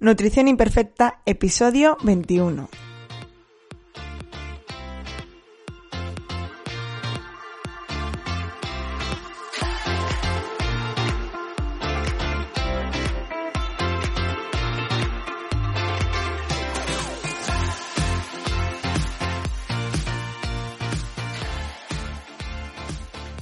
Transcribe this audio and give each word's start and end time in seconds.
Nutrición 0.00 0.46
Imperfecta, 0.46 1.22
episodio 1.26 1.96
21. 2.04 2.68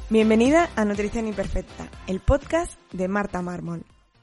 Bienvenida 0.09 0.71
a 0.75 0.87
Nutrición 0.87 1.27
Imperfecta, 1.27 1.91
el 2.07 2.21
podcast 2.21 2.81
de 2.93 3.09
Marta 3.09 3.43
Mármol. 3.43 3.85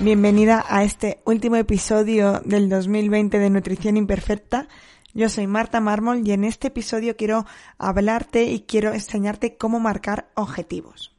Bienvenida 0.00 0.64
a 0.68 0.84
este 0.84 1.20
último 1.24 1.56
episodio 1.56 2.40
del 2.44 2.68
2020 2.68 3.36
de 3.40 3.50
Nutrición 3.50 3.96
Imperfecta. 3.96 4.68
Yo 5.12 5.28
soy 5.28 5.48
Marta 5.48 5.80
Mármol 5.80 6.24
y 6.24 6.30
en 6.30 6.44
este 6.44 6.68
episodio 6.68 7.16
quiero 7.16 7.46
hablarte 7.78 8.44
y 8.44 8.60
quiero 8.60 8.92
enseñarte 8.92 9.56
cómo 9.56 9.80
marcar 9.80 10.30
objetivos. 10.36 11.16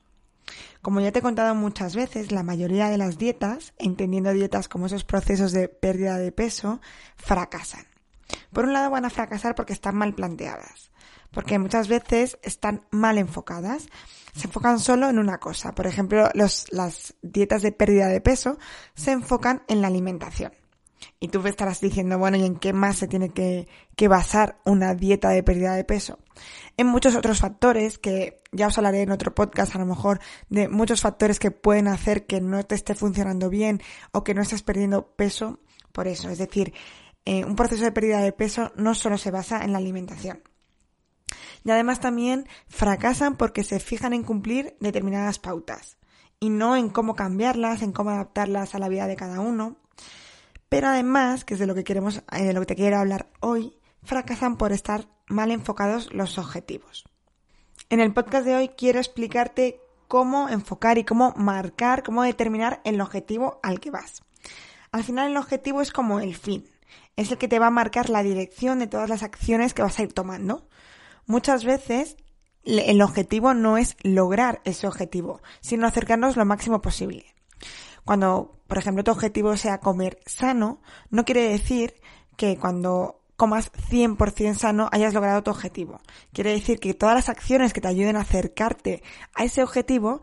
Como 0.82 1.02
ya 1.02 1.12
te 1.12 1.20
he 1.20 1.22
contado 1.22 1.56
muchas 1.56 1.94
veces, 1.94 2.32
la 2.32 2.42
mayoría 2.42 2.88
de 2.88 2.98
las 2.98 3.18
dietas, 3.18 3.74
entendiendo 3.80 4.32
dietas 4.32 4.70
como 4.70 4.86
esos 4.86 5.04
procesos 5.04 5.52
de 5.52 5.68
pérdida 5.68 6.18
de 6.18 6.32
peso, 6.32 6.80
fracasan. 7.18 7.86
Por 8.54 8.64
un 8.64 8.72
lado 8.72 8.90
van 8.92 9.04
a 9.04 9.10
fracasar 9.10 9.56
porque 9.56 9.74
están 9.74 9.98
mal 9.98 10.16
planteadas, 10.16 10.92
porque 11.32 11.60
muchas 11.60 11.90
veces 11.90 12.40
están 12.44 12.86
mal 12.92 13.18
enfocadas 13.18 13.88
se 14.34 14.48
enfocan 14.48 14.80
solo 14.80 15.10
en 15.10 15.20
una 15.20 15.40
cosa. 15.40 15.74
Por 15.74 15.88
ejemplo, 15.88 16.30
los, 16.34 16.66
las 16.72 17.16
dietas 17.22 17.62
de 17.62 17.72
pérdida 17.72 18.08
de 18.08 18.22
peso 18.22 18.58
se 18.96 19.12
enfocan 19.12 19.64
en 19.68 19.82
la 19.82 19.88
alimentación. 19.88 20.54
Y 21.20 21.30
tú 21.30 21.42
me 21.42 21.50
estarás 21.50 21.82
diciendo, 21.82 22.18
bueno, 22.18 22.38
¿y 22.38 22.46
en 22.46 22.56
qué 22.58 22.74
más 22.74 22.98
se 22.98 23.08
tiene 23.08 23.30
que, 23.30 23.68
que, 23.96 24.08
basar 24.08 24.60
una 24.66 24.96
dieta 24.96 25.30
de 25.30 25.44
pérdida 25.44 25.76
de 25.76 25.84
peso? 25.84 26.20
En 26.78 26.88
muchos 26.88 27.16
otros 27.16 27.40
factores 27.40 27.98
que 27.98 28.42
ya 28.52 28.68
os 28.68 28.78
hablaré 28.78 29.02
en 29.02 29.12
otro 29.12 29.34
podcast, 29.34 29.76
a 29.76 29.80
lo 29.80 29.86
mejor, 29.86 30.20
de 30.50 30.68
muchos 30.68 31.02
factores 31.02 31.40
que 31.40 31.52
pueden 31.52 31.88
hacer 31.88 32.26
que 32.26 32.42
no 32.42 32.64
te 32.64 32.76
esté 32.76 32.96
funcionando 32.96 33.50
bien 33.50 33.82
o 34.12 34.24
que 34.24 34.34
no 34.34 34.42
estés 34.42 34.64
perdiendo 34.64 35.14
peso 35.16 35.60
por 35.92 36.08
eso. 36.08 36.30
Es 36.30 36.38
decir, 36.38 36.74
eh, 37.26 37.46
un 37.46 37.56
proceso 37.56 37.84
de 37.84 37.92
pérdida 37.92 38.20
de 38.20 38.32
peso 38.32 38.72
no 38.76 38.94
solo 38.94 39.18
se 39.18 39.32
basa 39.32 39.64
en 39.64 39.74
la 39.74 39.78
alimentación 39.78 40.42
y 41.64 41.72
además 41.72 42.00
también 42.00 42.48
fracasan 42.68 43.36
porque 43.36 43.64
se 43.64 43.80
fijan 43.80 44.14
en 44.14 44.24
cumplir 44.24 44.76
determinadas 44.80 45.40
pautas 45.40 45.98
y 46.40 46.50
no 46.50 46.76
en 46.76 46.90
cómo 46.90 47.16
cambiarlas, 47.16 47.82
en 47.82 47.92
cómo 47.92 48.12
adaptarlas 48.12 48.76
a 48.76 48.80
la 48.80 48.90
vida 48.90 49.08
de 49.08 49.16
cada 49.16 49.40
uno. 49.40 49.78
Pero 50.70 50.88
además, 50.88 51.46
que 51.46 51.56
es 51.56 51.60
de 51.60 51.68
lo 51.68 51.76
que 51.76 51.84
queremos, 51.84 52.24
eh, 52.32 52.44
de 52.44 52.54
lo 52.54 52.62
que 52.62 52.68
te 52.68 52.76
quiero 52.76 52.98
hablar 52.98 53.28
hoy, 53.40 53.78
fracasan 54.04 54.58
por 54.58 54.72
estar 54.72 55.08
mal 55.28 55.52
enfocados 55.52 56.14
los 56.14 56.38
objetivos. 56.38 57.06
En 57.90 58.00
el 58.00 58.14
podcast 58.14 58.46
de 58.46 58.56
hoy 58.56 58.70
quiero 58.70 59.00
explicarte 59.00 59.82
cómo 60.08 60.50
enfocar 60.50 60.98
y 60.98 61.04
cómo 61.04 61.34
marcar, 61.36 62.04
cómo 62.04 62.24
determinar 62.24 62.82
el 62.84 63.02
objetivo 63.02 63.60
al 63.64 63.80
que 63.80 63.92
vas. 63.92 64.24
Al 64.92 65.04
final 65.04 65.32
el 65.32 65.38
objetivo 65.38 65.82
es 65.82 65.92
como 65.92 66.20
el 66.20 66.36
fin, 66.36 66.70
es 67.16 67.32
el 67.32 67.38
que 67.38 67.48
te 67.48 67.60
va 67.60 67.68
a 67.68 67.72
marcar 67.72 68.10
la 68.10 68.24
dirección 68.24 68.80
de 68.80 68.88
todas 68.88 69.10
las 69.10 69.24
acciones 69.24 69.74
que 69.74 69.82
vas 69.82 70.00
a 70.00 70.04
ir 70.04 70.14
tomando 70.14 70.69
muchas 71.30 71.64
veces 71.64 72.18
el 72.66 73.02
objetivo 73.02 73.54
no 73.54 73.78
es 73.78 73.96
lograr 74.02 74.62
ese 74.66 74.88
objetivo, 74.88 75.42
sino 75.62 75.88
acercarnos 75.88 76.36
lo 76.36 76.44
máximo 76.44 76.82
posible. 76.82 77.36
Cuando, 78.04 78.60
por 78.68 78.80
ejemplo, 78.80 79.04
tu 79.04 79.12
objetivo 79.12 79.56
sea 79.56 79.80
comer 79.80 80.20
sano, 80.26 80.82
no 81.12 81.24
quiere 81.26 81.48
decir 81.48 81.94
que 82.36 82.58
cuando 82.58 83.22
comas 83.38 83.72
100% 83.72 84.56
sano 84.56 84.90
hayas 84.92 85.14
logrado 85.14 85.44
tu 85.44 85.52
objetivo. 85.52 86.02
Quiere 86.34 86.52
decir 86.52 86.80
que 86.80 86.96
todas 86.96 87.16
las 87.16 87.30
acciones 87.30 87.74
que 87.74 87.82
te 87.82 87.88
ayuden 87.88 88.18
a 88.18 88.22
acercarte 88.22 89.04
a 89.36 89.44
ese 89.44 89.64
objetivo 89.64 90.22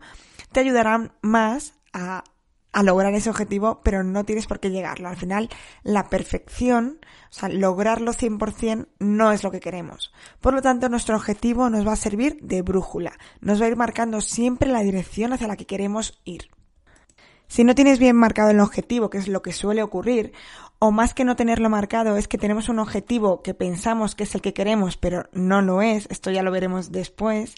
te 0.51 0.59
ayudarán 0.59 1.13
más 1.21 1.73
a 1.93 2.25
a 2.73 2.83
lograr 2.83 3.13
ese 3.13 3.29
objetivo, 3.29 3.81
pero 3.83 4.03
no 4.03 4.23
tienes 4.23 4.45
por 4.47 4.59
qué 4.59 4.69
llegarlo. 4.69 5.09
Al 5.09 5.15
final, 5.15 5.49
la 5.83 6.09
perfección, 6.09 6.99
o 7.29 7.33
sea, 7.33 7.49
lograrlo 7.49 8.13
100% 8.13 8.87
no 8.99 9.31
es 9.31 9.43
lo 9.43 9.51
que 9.51 9.59
queremos. 9.59 10.13
Por 10.41 10.53
lo 10.53 10.61
tanto, 10.61 10.89
nuestro 10.89 11.15
objetivo 11.15 11.69
nos 11.69 11.87
va 11.87 11.93
a 11.93 11.97
servir 11.97 12.37
de 12.41 12.61
brújula. 12.61 13.13
Nos 13.41 13.61
va 13.61 13.65
a 13.65 13.69
ir 13.69 13.77
marcando 13.77 14.21
siempre 14.21 14.69
la 14.69 14.81
dirección 14.81 15.33
hacia 15.33 15.47
la 15.47 15.57
que 15.57 15.65
queremos 15.65 16.21
ir. 16.23 16.49
Si 17.47 17.63
no 17.63 17.75
tienes 17.75 17.97
bien 17.97 18.15
marcado 18.15 18.49
el 18.49 18.59
objetivo, 18.59 19.09
que 19.09 19.17
es 19.17 19.29
lo 19.29 19.41
que 19.41 19.53
suele 19.53 19.81
ocurrir, 19.81 20.33
o 20.79 20.91
más 20.91 21.13
que 21.13 21.23
no 21.23 21.35
tenerlo 21.35 21.69
marcado, 21.69 22.17
es 22.17 22.27
que 22.27 22.37
tenemos 22.37 22.69
un 22.69 22.79
objetivo 22.79 23.41
que 23.41 23.53
pensamos 23.53 24.15
que 24.15 24.23
es 24.23 24.35
el 24.35 24.41
que 24.41 24.53
queremos, 24.53 24.97
pero 24.97 25.29
no 25.31 25.61
lo 25.61 25.81
es, 25.81 26.07
esto 26.11 26.29
ya 26.29 26.43
lo 26.43 26.51
veremos 26.51 26.91
después, 26.91 27.55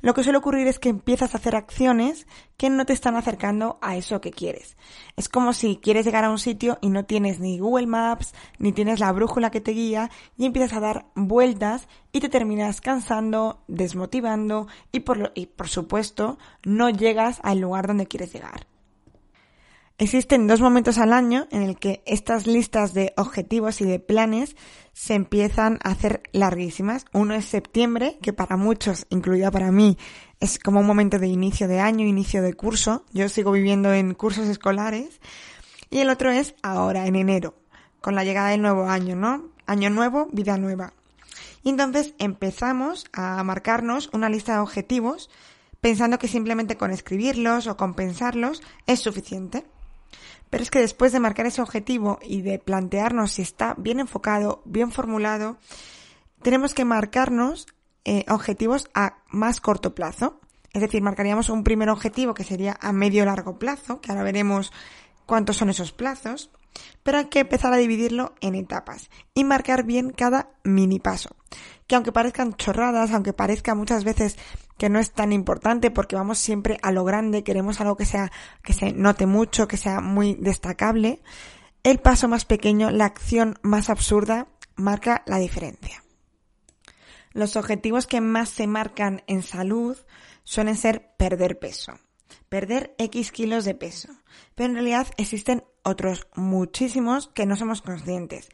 lo 0.00 0.14
que 0.14 0.22
suele 0.22 0.38
ocurrir 0.38 0.66
es 0.66 0.78
que 0.78 0.88
empiezas 0.88 1.34
a 1.34 1.38
hacer 1.38 1.56
acciones 1.56 2.26
que 2.56 2.70
no 2.70 2.86
te 2.86 2.92
están 2.92 3.16
acercando 3.16 3.78
a 3.82 3.96
eso 3.96 4.20
que 4.20 4.30
quieres. 4.30 4.76
Es 5.16 5.28
como 5.28 5.52
si 5.52 5.76
quieres 5.76 6.04
llegar 6.04 6.24
a 6.24 6.30
un 6.30 6.38
sitio 6.38 6.78
y 6.80 6.88
no 6.88 7.04
tienes 7.04 7.40
ni 7.40 7.58
Google 7.58 7.86
Maps, 7.86 8.34
ni 8.58 8.72
tienes 8.72 9.00
la 9.00 9.12
brújula 9.12 9.50
que 9.50 9.60
te 9.60 9.72
guía, 9.72 10.10
y 10.36 10.46
empiezas 10.46 10.72
a 10.74 10.80
dar 10.80 11.06
vueltas 11.14 11.88
y 12.12 12.20
te 12.20 12.28
terminas 12.28 12.80
cansando, 12.80 13.62
desmotivando 13.68 14.68
y 14.92 15.00
por, 15.00 15.32
y 15.34 15.46
por 15.46 15.68
supuesto 15.68 16.38
no 16.64 16.90
llegas 16.90 17.40
al 17.42 17.60
lugar 17.60 17.86
donde 17.86 18.06
quieres 18.06 18.32
llegar. 18.32 18.66
Existen 19.98 20.46
dos 20.46 20.60
momentos 20.60 20.98
al 20.98 21.14
año 21.14 21.46
en 21.50 21.62
el 21.62 21.78
que 21.78 22.02
estas 22.04 22.46
listas 22.46 22.92
de 22.92 23.14
objetivos 23.16 23.80
y 23.80 23.86
de 23.86 23.98
planes 23.98 24.54
se 24.92 25.14
empiezan 25.14 25.78
a 25.82 25.92
hacer 25.92 26.22
larguísimas. 26.32 27.06
Uno 27.14 27.32
es 27.32 27.46
septiembre, 27.46 28.18
que 28.20 28.34
para 28.34 28.58
muchos, 28.58 29.06
incluida 29.08 29.50
para 29.50 29.72
mí, 29.72 29.96
es 30.38 30.58
como 30.58 30.80
un 30.80 30.86
momento 30.86 31.18
de 31.18 31.28
inicio 31.28 31.66
de 31.66 31.80
año, 31.80 32.04
inicio 32.04 32.42
de 32.42 32.52
curso. 32.52 33.06
Yo 33.14 33.30
sigo 33.30 33.52
viviendo 33.52 33.94
en 33.94 34.12
cursos 34.12 34.48
escolares. 34.48 35.18
Y 35.88 36.00
el 36.00 36.10
otro 36.10 36.30
es 36.30 36.54
ahora, 36.62 37.06
en 37.06 37.16
enero, 37.16 37.54
con 38.02 38.14
la 38.14 38.24
llegada 38.24 38.50
del 38.50 38.60
nuevo 38.60 38.90
año, 38.90 39.16
¿no? 39.16 39.48
Año 39.64 39.88
nuevo, 39.88 40.28
vida 40.30 40.58
nueva. 40.58 40.92
Y 41.62 41.70
entonces 41.70 42.12
empezamos 42.18 43.06
a 43.14 43.42
marcarnos 43.44 44.10
una 44.12 44.28
lista 44.28 44.52
de 44.52 44.58
objetivos 44.58 45.30
pensando 45.80 46.18
que 46.18 46.28
simplemente 46.28 46.76
con 46.76 46.90
escribirlos 46.90 47.66
o 47.66 47.78
con 47.78 47.94
pensarlos 47.94 48.60
es 48.86 49.00
suficiente. 49.00 49.64
Pero 50.50 50.62
es 50.62 50.70
que 50.70 50.80
después 50.80 51.12
de 51.12 51.20
marcar 51.20 51.46
ese 51.46 51.62
objetivo 51.62 52.18
y 52.22 52.42
de 52.42 52.58
plantearnos 52.58 53.32
si 53.32 53.42
está 53.42 53.74
bien 53.76 54.00
enfocado, 54.00 54.62
bien 54.64 54.92
formulado, 54.92 55.58
tenemos 56.42 56.74
que 56.74 56.84
marcarnos 56.84 57.66
eh, 58.04 58.24
objetivos 58.28 58.88
a 58.94 59.18
más 59.28 59.60
corto 59.60 59.94
plazo. 59.94 60.40
Es 60.72 60.82
decir, 60.82 61.02
marcaríamos 61.02 61.48
un 61.48 61.64
primer 61.64 61.90
objetivo 61.90 62.34
que 62.34 62.44
sería 62.44 62.78
a 62.80 62.92
medio 62.92 63.24
largo 63.24 63.58
plazo, 63.58 64.00
que 64.00 64.12
ahora 64.12 64.22
veremos 64.22 64.72
cuántos 65.26 65.56
son 65.56 65.70
esos 65.70 65.92
plazos, 65.92 66.50
pero 67.02 67.18
hay 67.18 67.26
que 67.26 67.40
empezar 67.40 67.72
a 67.72 67.78
dividirlo 67.78 68.34
en 68.40 68.54
etapas 68.54 69.10
y 69.34 69.44
marcar 69.44 69.84
bien 69.84 70.10
cada 70.10 70.50
mini 70.64 71.00
paso. 71.00 71.30
Que 71.86 71.94
aunque 71.94 72.12
parezcan 72.12 72.54
chorradas, 72.54 73.12
aunque 73.12 73.32
parezca 73.32 73.74
muchas 73.74 74.04
veces 74.04 74.36
que 74.78 74.88
no 74.88 74.98
es 74.98 75.12
tan 75.12 75.32
importante 75.32 75.90
porque 75.90 76.16
vamos 76.16 76.38
siempre 76.38 76.78
a 76.82 76.92
lo 76.92 77.04
grande, 77.04 77.44
queremos 77.44 77.80
algo 77.80 77.96
que 77.96 78.04
sea, 78.04 78.30
que 78.62 78.72
se 78.72 78.92
note 78.92 79.26
mucho, 79.26 79.68
que 79.68 79.76
sea 79.76 80.00
muy 80.00 80.34
destacable, 80.34 81.20
el 81.82 81.98
paso 81.98 82.28
más 82.28 82.44
pequeño, 82.44 82.90
la 82.90 83.04
acción 83.04 83.58
más 83.62 83.90
absurda, 83.90 84.48
marca 84.74 85.22
la 85.26 85.38
diferencia. 85.38 86.02
Los 87.32 87.56
objetivos 87.56 88.06
que 88.06 88.20
más 88.20 88.48
se 88.48 88.66
marcan 88.66 89.22
en 89.26 89.42
salud 89.42 89.96
suelen 90.42 90.76
ser 90.76 91.14
perder 91.16 91.58
peso, 91.58 91.98
perder 92.48 92.94
X 92.98 93.30
kilos 93.30 93.64
de 93.64 93.74
peso, 93.74 94.08
pero 94.54 94.70
en 94.70 94.74
realidad 94.74 95.06
existen 95.16 95.64
otros 95.82 96.26
muchísimos 96.34 97.28
que 97.28 97.46
no 97.46 97.56
somos 97.56 97.82
conscientes. 97.82 98.48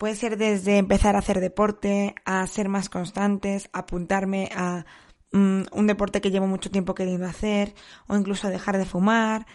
Puede 0.00 0.14
ser 0.14 0.38
desde 0.38 0.78
empezar 0.78 1.14
a 1.14 1.18
hacer 1.18 1.40
deporte, 1.40 2.14
a 2.24 2.46
ser 2.46 2.70
más 2.70 2.88
constantes, 2.88 3.68
apuntarme 3.74 4.48
a 4.56 4.86
mm, 5.30 5.64
un 5.72 5.86
deporte 5.86 6.22
que 6.22 6.30
llevo 6.30 6.46
mucho 6.46 6.70
tiempo 6.70 6.94
queriendo 6.94 7.26
hacer, 7.26 7.74
o 8.06 8.16
incluso 8.16 8.48
dejar 8.48 8.78
de 8.78 8.86
fumar, 8.86 9.46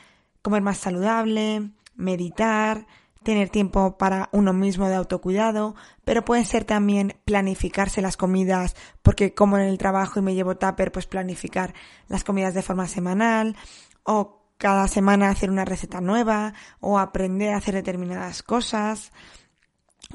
comer 0.44 0.62
más 0.62 0.78
saludable, 0.78 1.72
meditar, 1.96 2.86
tener 3.24 3.50
tiempo 3.50 3.98
para 3.98 4.30
uno 4.34 4.54
mismo 4.54 4.88
de 4.88 4.94
autocuidado, 4.94 5.74
pero 6.04 6.24
puede 6.24 6.46
ser 6.46 6.64
también 6.64 7.18
planificarse 7.26 8.04
las 8.04 8.16
comidas, 8.16 8.76
porque 9.02 9.34
como 9.34 9.58
en 9.58 9.64
el 9.64 9.80
trabajo 9.80 10.20
y 10.20 10.22
me 10.22 10.36
llevo 10.36 10.58
tupper, 10.58 10.92
pues 10.92 11.08
planificar 11.08 11.74
las 12.08 12.24
comidas 12.24 12.54
de 12.54 12.62
forma 12.62 12.88
semanal, 12.88 13.56
o 14.04 14.44
cada 14.60 14.88
semana 14.88 15.30
hacer 15.30 15.50
una 15.50 15.66
receta 15.66 16.02
nueva, 16.02 16.54
o 16.82 17.00
aprender 17.00 17.56
a 17.56 17.58
hacer 17.58 17.74
determinadas 17.74 18.44
cosas, 18.44 19.12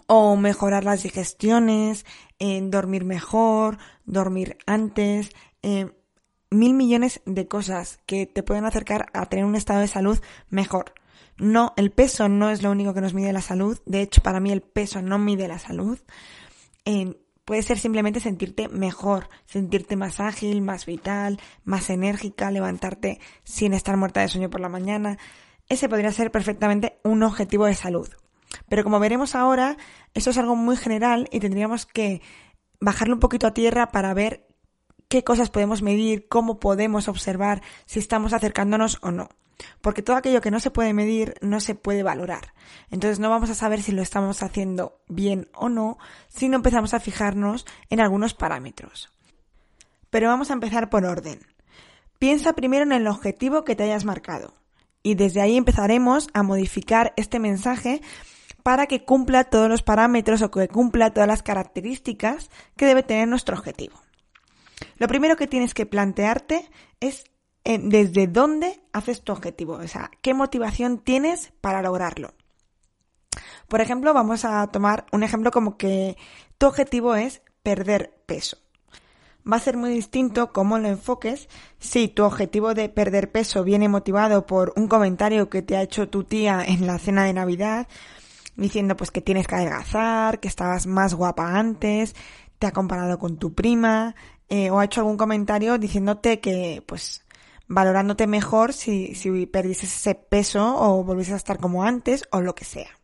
o 0.07 0.37
mejorar 0.37 0.85
las 0.85 1.03
digestiones, 1.03 2.05
dormir 2.63 3.05
mejor, 3.05 3.79
dormir 4.07 4.59
antes, 4.67 5.31
eh, 5.63 5.91
mil 6.51 6.75
millones 6.75 7.21
de 7.27 7.47
cosas 7.47 8.01
que 8.07 8.27
te 8.27 8.43
pueden 8.43 8.65
acercar 8.65 9.07
a 9.13 9.27
tener 9.27 9.45
un 9.45 9.57
estado 9.57 9.81
de 9.81 9.89
salud 9.89 10.19
mejor. 10.49 10.95
No, 11.39 11.73
el 11.77 11.91
peso 11.91 12.29
no 12.29 12.51
es 12.51 12.63
lo 12.63 12.71
único 12.71 12.93
que 12.93 13.01
nos 13.01 13.15
mide 13.15 13.33
la 13.33 13.41
salud. 13.41 13.81
De 13.87 14.03
hecho, 14.03 14.23
para 14.23 14.41
mí 14.41 14.53
el 14.53 14.61
peso 14.61 15.01
no 15.01 15.19
mide 15.19 15.49
la 15.49 15.59
salud. 15.59 15.99
Eh, 16.85 17.17
puede 17.45 17.63
ser 17.63 17.79
simplemente 17.79 18.21
sentirte 18.21 18.69
mejor, 18.69 19.29
sentirte 19.47 19.97
más 19.97 20.21
ágil, 20.21 20.61
más 20.61 20.87
vital, 20.87 21.41
más 21.65 21.89
enérgica, 21.89 22.51
levantarte 22.51 23.21
sin 23.43 23.73
estar 23.73 23.97
muerta 23.97 24.21
de 24.21 24.29
sueño 24.29 24.51
por 24.51 24.61
la 24.61 24.69
mañana. 24.69 25.19
Ese 25.69 25.89
podría 25.89 26.13
ser 26.13 26.31
perfectamente 26.31 26.99
un 27.05 27.23
objetivo 27.23 27.67
de 27.67 27.75
salud. 27.75 28.09
Pero 28.69 28.85
como 28.85 29.00
veremos 29.00 29.35
ahora, 29.35 29.76
eso 30.14 30.31
es 30.31 30.38
algo 30.38 30.56
muy 30.56 30.76
general 30.76 31.29
y 31.31 31.41
tendríamos 31.41 31.87
que 31.87 32.23
bajarlo 32.81 33.14
un 33.14 33.20
poquito 33.20 33.47
a 33.47 33.55
tierra 33.55 33.91
para 33.91 34.14
ver 34.14 34.47
qué 35.08 35.25
cosas 35.25 35.50
podemos 35.50 35.82
medir, 35.82 36.29
cómo 36.29 36.61
podemos 36.61 37.08
observar 37.08 37.62
si 37.87 37.99
estamos 37.99 38.32
acercándonos 38.32 38.99
o 39.02 39.11
no. 39.11 39.29
Porque 39.81 40.02
todo 40.02 40.17
aquello 40.17 40.41
que 40.41 40.50
no 40.50 40.61
se 40.61 40.70
puede 40.70 40.94
medir 40.94 41.35
no 41.43 41.61
se 41.61 41.75
puede 41.75 42.02
valorar. 42.02 42.55
Entonces 42.91 43.19
no 43.19 43.29
vamos 43.29 43.50
a 43.50 43.55
saber 43.55 43.82
si 43.82 43.93
lo 43.93 44.02
estamos 44.02 44.43
haciendo 44.43 45.00
bien 45.08 45.49
o 45.52 45.69
no 45.69 45.99
si 46.29 46.49
no 46.49 46.56
empezamos 46.56 46.94
a 46.94 47.00
fijarnos 47.00 47.67
en 47.91 48.00
algunos 48.00 48.35
parámetros. 48.35 49.11
Pero 50.08 50.29
vamos 50.29 50.50
a 50.50 50.55
empezar 50.55 50.88
por 50.88 51.05
orden. 51.05 51.41
Piensa 52.19 52.55
primero 52.55 52.85
en 52.85 52.93
el 52.93 53.06
objetivo 53.06 53.64
que 53.64 53.76
te 53.76 53.85
hayas 53.85 54.05
marcado. 54.05 54.55
Y 55.02 55.14
desde 55.14 55.41
ahí 55.41 55.56
empezaremos 55.56 56.29
a 56.35 56.43
modificar 56.43 57.14
este 57.17 57.38
mensaje 57.38 58.02
para 58.62 58.87
que 58.87 59.05
cumpla 59.05 59.45
todos 59.45 59.69
los 59.69 59.83
parámetros 59.83 60.43
o 60.43 60.51
que 60.51 60.69
cumpla 60.69 61.12
todas 61.12 61.29
las 61.29 61.43
características 61.43 62.51
que 62.77 62.87
debe 62.87 63.03
tener 63.03 63.29
nuestro 63.29 63.57
objetivo. 63.57 64.01
Lo 64.97 65.09
primero 65.09 65.37
que 65.37 65.47
tienes 65.47 65.75
que 65.75 65.87
plantearte 65.87 66.69
es 67.01 67.25
eh, 67.65 67.79
desde 67.83 68.27
dónde 68.27 68.81
haces 68.93 69.23
tu 69.23 69.33
objetivo, 69.33 69.75
o 69.75 69.89
sea, 69.89 70.11
qué 70.23 70.35
motivación 70.35 70.99
tienes 70.99 71.53
para 71.61 71.83
lograrlo. 71.83 72.33
Por 73.69 73.81
ejemplo, 73.81 74.12
vamos 74.15 74.45
a 74.45 74.67
tomar 74.69 75.07
un 75.12 75.23
ejemplo 75.23 75.51
como 75.51 75.77
que 75.77 76.17
tu 76.59 76.67
objetivo 76.67 77.15
es 77.15 77.43
perder 77.62 78.15
peso. 78.27 78.59
Va 79.51 79.57
a 79.57 79.61
ser 79.61 79.77
muy 79.77 79.91
distinto 79.91 80.53
cómo 80.53 80.79
lo 80.79 80.89
enfoques 80.89 81.49
si 81.79 82.09
tu 82.09 82.25
objetivo 82.25 82.75
de 82.75 82.89
perder 82.89 83.31
peso 83.31 83.65
viene 83.65 83.89
motivado 83.89 84.47
por 84.47 84.73
un 84.77 84.87
comentario 84.87 85.49
que 85.49 85.62
te 85.62 85.77
ha 85.77 85.83
hecho 85.83 86.09
tu 86.09 86.25
tía 86.25 86.62
en 86.67 86.87
la 86.87 86.99
cena 86.99 87.25
de 87.25 87.33
Navidad 87.33 87.89
diciendo 88.56 88.97
pues 88.97 89.11
que 89.11 89.20
tienes 89.20 89.47
que 89.47 89.55
adelgazar, 89.55 90.41
que 90.41 90.49
estabas 90.49 90.87
más 90.87 91.14
guapa 91.14 91.58
antes, 91.58 92.14
te 92.58 92.67
ha 92.67 92.73
comparado 92.73 93.19
con 93.19 93.38
tu 93.38 93.55
prima, 93.55 94.14
eh, 94.49 94.70
o 94.70 94.79
ha 94.79 94.85
hecho 94.85 95.00
algún 95.00 95.17
comentario 95.17 95.79
diciéndote 95.79 96.41
que 96.41 96.82
pues 96.87 97.25
valorándote 97.69 98.26
mejor 98.26 98.73
si, 98.73 99.14
si 99.14 99.47
perdieses 99.47 99.94
ese 99.94 100.14
peso 100.14 100.76
o 100.76 101.05
volvieses 101.05 101.35
a 101.35 101.38
estar 101.38 101.58
como 101.58 101.85
antes 101.85 102.25
o 102.32 102.41
lo 102.41 102.55
que 102.55 102.64
sea 102.64 103.00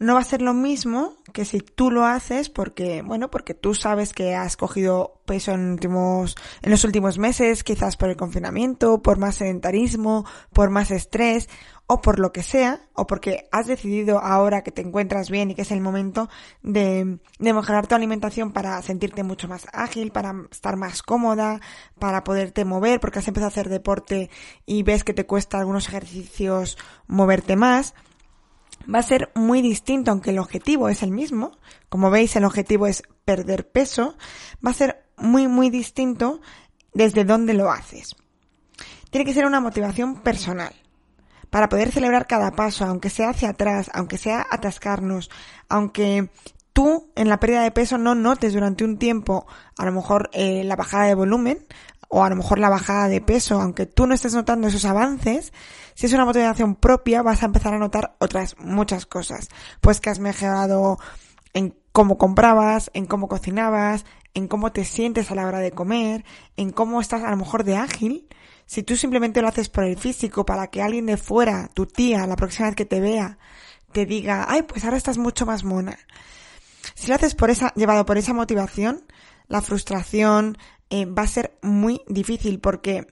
no 0.00 0.14
va 0.14 0.20
a 0.20 0.24
ser 0.24 0.40
lo 0.40 0.54
mismo 0.54 1.14
que 1.34 1.44
si 1.44 1.60
tú 1.60 1.90
lo 1.90 2.06
haces 2.06 2.48
porque, 2.48 3.02
bueno, 3.02 3.30
porque 3.30 3.52
tú 3.52 3.74
sabes 3.74 4.14
que 4.14 4.34
has 4.34 4.56
cogido 4.56 5.20
peso 5.26 5.52
en, 5.52 5.72
últimos, 5.72 6.36
en 6.62 6.70
los 6.70 6.84
últimos 6.84 7.18
meses, 7.18 7.62
quizás 7.62 7.98
por 7.98 8.08
el 8.08 8.16
confinamiento, 8.16 9.02
por 9.02 9.18
más 9.18 9.36
sedentarismo, 9.36 10.24
por 10.54 10.70
más 10.70 10.90
estrés, 10.90 11.50
o 11.86 12.00
por 12.00 12.18
lo 12.18 12.32
que 12.32 12.42
sea, 12.42 12.80
o 12.94 13.06
porque 13.06 13.48
has 13.52 13.66
decidido 13.66 14.20
ahora 14.20 14.62
que 14.62 14.70
te 14.70 14.80
encuentras 14.80 15.28
bien 15.28 15.50
y 15.50 15.54
que 15.54 15.62
es 15.62 15.72
el 15.72 15.80
momento 15.80 16.30
de, 16.62 17.18
de 17.38 17.52
mejorar 17.52 17.86
tu 17.86 17.94
alimentación 17.94 18.52
para 18.52 18.80
sentirte 18.80 19.22
mucho 19.22 19.48
más 19.48 19.66
ágil, 19.72 20.12
para 20.12 20.32
estar 20.50 20.76
más 20.76 21.02
cómoda, 21.02 21.60
para 21.98 22.24
poderte 22.24 22.64
mover, 22.64 23.00
porque 23.00 23.18
has 23.18 23.28
empezado 23.28 23.48
a 23.48 23.50
hacer 23.50 23.68
deporte 23.68 24.30
y 24.64 24.82
ves 24.82 25.04
que 25.04 25.12
te 25.12 25.26
cuesta 25.26 25.58
algunos 25.58 25.88
ejercicios 25.88 26.78
moverte 27.06 27.56
más 27.56 27.92
va 28.92 29.00
a 29.00 29.04
ser 29.04 29.30
muy 29.34 29.62
distinto, 29.62 30.10
aunque 30.10 30.30
el 30.30 30.38
objetivo 30.38 30.88
es 30.88 31.02
el 31.02 31.10
mismo. 31.10 31.58
Como 31.88 32.10
veis, 32.10 32.34
el 32.36 32.44
objetivo 32.44 32.86
es 32.86 33.02
perder 33.24 33.70
peso. 33.70 34.16
Va 34.64 34.70
a 34.70 34.74
ser 34.74 35.04
muy, 35.16 35.48
muy 35.48 35.70
distinto 35.70 36.40
desde 36.94 37.24
dónde 37.24 37.54
lo 37.54 37.70
haces. 37.70 38.16
Tiene 39.10 39.24
que 39.24 39.34
ser 39.34 39.46
una 39.46 39.60
motivación 39.60 40.22
personal. 40.22 40.74
Para 41.50 41.68
poder 41.68 41.90
celebrar 41.90 42.26
cada 42.26 42.52
paso, 42.52 42.84
aunque 42.84 43.10
sea 43.10 43.30
hacia 43.30 43.50
atrás, 43.50 43.90
aunque 43.92 44.18
sea 44.18 44.46
atascarnos, 44.50 45.30
aunque 45.68 46.30
tú 46.72 47.10
en 47.16 47.28
la 47.28 47.40
pérdida 47.40 47.62
de 47.62 47.72
peso 47.72 47.98
no 47.98 48.14
notes 48.14 48.52
durante 48.52 48.84
un 48.84 48.98
tiempo 48.98 49.46
a 49.76 49.84
lo 49.84 49.90
mejor 49.90 50.30
eh, 50.32 50.62
la 50.62 50.76
bajada 50.76 51.06
de 51.06 51.14
volumen, 51.14 51.66
o 52.08 52.24
a 52.24 52.28
lo 52.28 52.36
mejor 52.36 52.58
la 52.58 52.68
bajada 52.68 53.08
de 53.08 53.20
peso, 53.20 53.60
aunque 53.60 53.86
tú 53.86 54.06
no 54.06 54.14
estés 54.14 54.34
notando 54.34 54.68
esos 54.68 54.84
avances, 54.84 55.52
si 56.00 56.06
es 56.06 56.14
una 56.14 56.24
motivación 56.24 56.76
propia 56.76 57.20
vas 57.20 57.42
a 57.42 57.44
empezar 57.44 57.74
a 57.74 57.78
notar 57.78 58.16
otras 58.20 58.56
muchas 58.58 59.04
cosas. 59.04 59.50
Pues 59.82 60.00
que 60.00 60.08
has 60.08 60.18
mejorado 60.18 60.98
en 61.52 61.76
cómo 61.92 62.16
comprabas, 62.16 62.90
en 62.94 63.04
cómo 63.04 63.28
cocinabas, 63.28 64.06
en 64.32 64.48
cómo 64.48 64.72
te 64.72 64.86
sientes 64.86 65.30
a 65.30 65.34
la 65.34 65.46
hora 65.46 65.58
de 65.58 65.72
comer, 65.72 66.24
en 66.56 66.70
cómo 66.70 67.02
estás 67.02 67.22
a 67.22 67.30
lo 67.30 67.36
mejor 67.36 67.64
de 67.64 67.76
ágil. 67.76 68.26
Si 68.64 68.82
tú 68.82 68.96
simplemente 68.96 69.42
lo 69.42 69.48
haces 69.48 69.68
por 69.68 69.84
el 69.84 69.98
físico, 69.98 70.46
para 70.46 70.68
que 70.68 70.80
alguien 70.80 71.04
de 71.04 71.18
fuera, 71.18 71.68
tu 71.74 71.84
tía, 71.84 72.26
la 72.26 72.36
próxima 72.36 72.68
vez 72.68 72.76
que 72.76 72.86
te 72.86 73.00
vea, 73.00 73.36
te 73.92 74.06
diga, 74.06 74.46
ay, 74.48 74.62
pues 74.62 74.86
ahora 74.86 74.96
estás 74.96 75.18
mucho 75.18 75.44
más 75.44 75.64
mona. 75.64 75.98
Si 76.94 77.08
lo 77.08 77.14
haces 77.14 77.34
por 77.34 77.50
esa, 77.50 77.74
llevado 77.74 78.06
por 78.06 78.16
esa 78.16 78.32
motivación, 78.32 79.04
la 79.48 79.60
frustración, 79.60 80.56
eh, 80.88 81.04
va 81.04 81.24
a 81.24 81.26
ser 81.26 81.58
muy 81.60 82.00
difícil 82.08 82.58
porque 82.58 83.06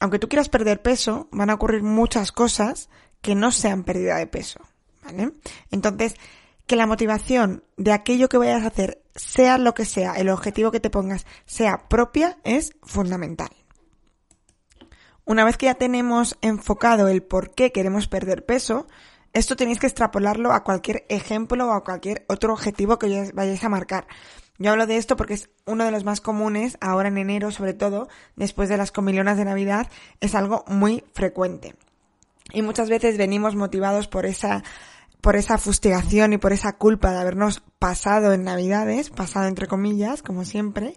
aunque 0.00 0.18
tú 0.18 0.28
quieras 0.28 0.48
perder 0.48 0.82
peso, 0.82 1.28
van 1.30 1.50
a 1.50 1.54
ocurrir 1.54 1.82
muchas 1.82 2.32
cosas 2.32 2.88
que 3.20 3.34
no 3.34 3.52
sean 3.52 3.84
pérdida 3.84 4.16
de 4.16 4.26
peso, 4.26 4.60
¿vale? 5.04 5.32
Entonces, 5.70 6.14
que 6.66 6.76
la 6.76 6.86
motivación 6.86 7.64
de 7.76 7.92
aquello 7.92 8.28
que 8.28 8.38
vayas 8.38 8.62
a 8.62 8.68
hacer, 8.68 9.02
sea 9.14 9.58
lo 9.58 9.74
que 9.74 9.84
sea, 9.84 10.14
el 10.14 10.30
objetivo 10.30 10.70
que 10.70 10.80
te 10.80 10.90
pongas, 10.90 11.26
sea 11.44 11.88
propia, 11.88 12.38
es 12.44 12.74
fundamental. 12.82 13.50
Una 15.24 15.44
vez 15.44 15.56
que 15.56 15.66
ya 15.66 15.74
tenemos 15.74 16.38
enfocado 16.40 17.08
el 17.08 17.22
por 17.22 17.54
qué 17.54 17.70
queremos 17.70 18.08
perder 18.08 18.46
peso, 18.46 18.86
esto 19.32 19.54
tenéis 19.54 19.78
que 19.78 19.86
extrapolarlo 19.86 20.52
a 20.52 20.64
cualquier 20.64 21.04
ejemplo 21.08 21.68
o 21.68 21.72
a 21.72 21.84
cualquier 21.84 22.24
otro 22.28 22.52
objetivo 22.52 22.98
que 22.98 23.30
vayáis 23.34 23.62
a 23.62 23.68
marcar. 23.68 24.06
Yo 24.60 24.70
hablo 24.70 24.86
de 24.86 24.98
esto 24.98 25.16
porque 25.16 25.32
es 25.32 25.48
uno 25.64 25.86
de 25.86 25.90
los 25.90 26.04
más 26.04 26.20
comunes, 26.20 26.76
ahora 26.82 27.08
en 27.08 27.16
enero 27.16 27.50
sobre 27.50 27.72
todo, 27.72 28.08
después 28.36 28.68
de 28.68 28.76
las 28.76 28.92
comilonas 28.92 29.38
de 29.38 29.46
Navidad, 29.46 29.88
es 30.20 30.34
algo 30.34 30.66
muy 30.68 31.02
frecuente. 31.14 31.74
Y 32.52 32.60
muchas 32.60 32.90
veces 32.90 33.16
venimos 33.16 33.56
motivados 33.56 34.06
por 34.06 34.26
esa 34.26 34.62
por 35.22 35.36
esa 35.36 35.58
fustigación 35.58 36.32
y 36.34 36.38
por 36.38 36.52
esa 36.52 36.76
culpa 36.76 37.10
de 37.12 37.20
habernos 37.20 37.62
pasado 37.78 38.32
en 38.32 38.44
Navidades, 38.44 39.10
pasado 39.10 39.48
entre 39.48 39.66
comillas, 39.66 40.22
como 40.22 40.44
siempre. 40.44 40.94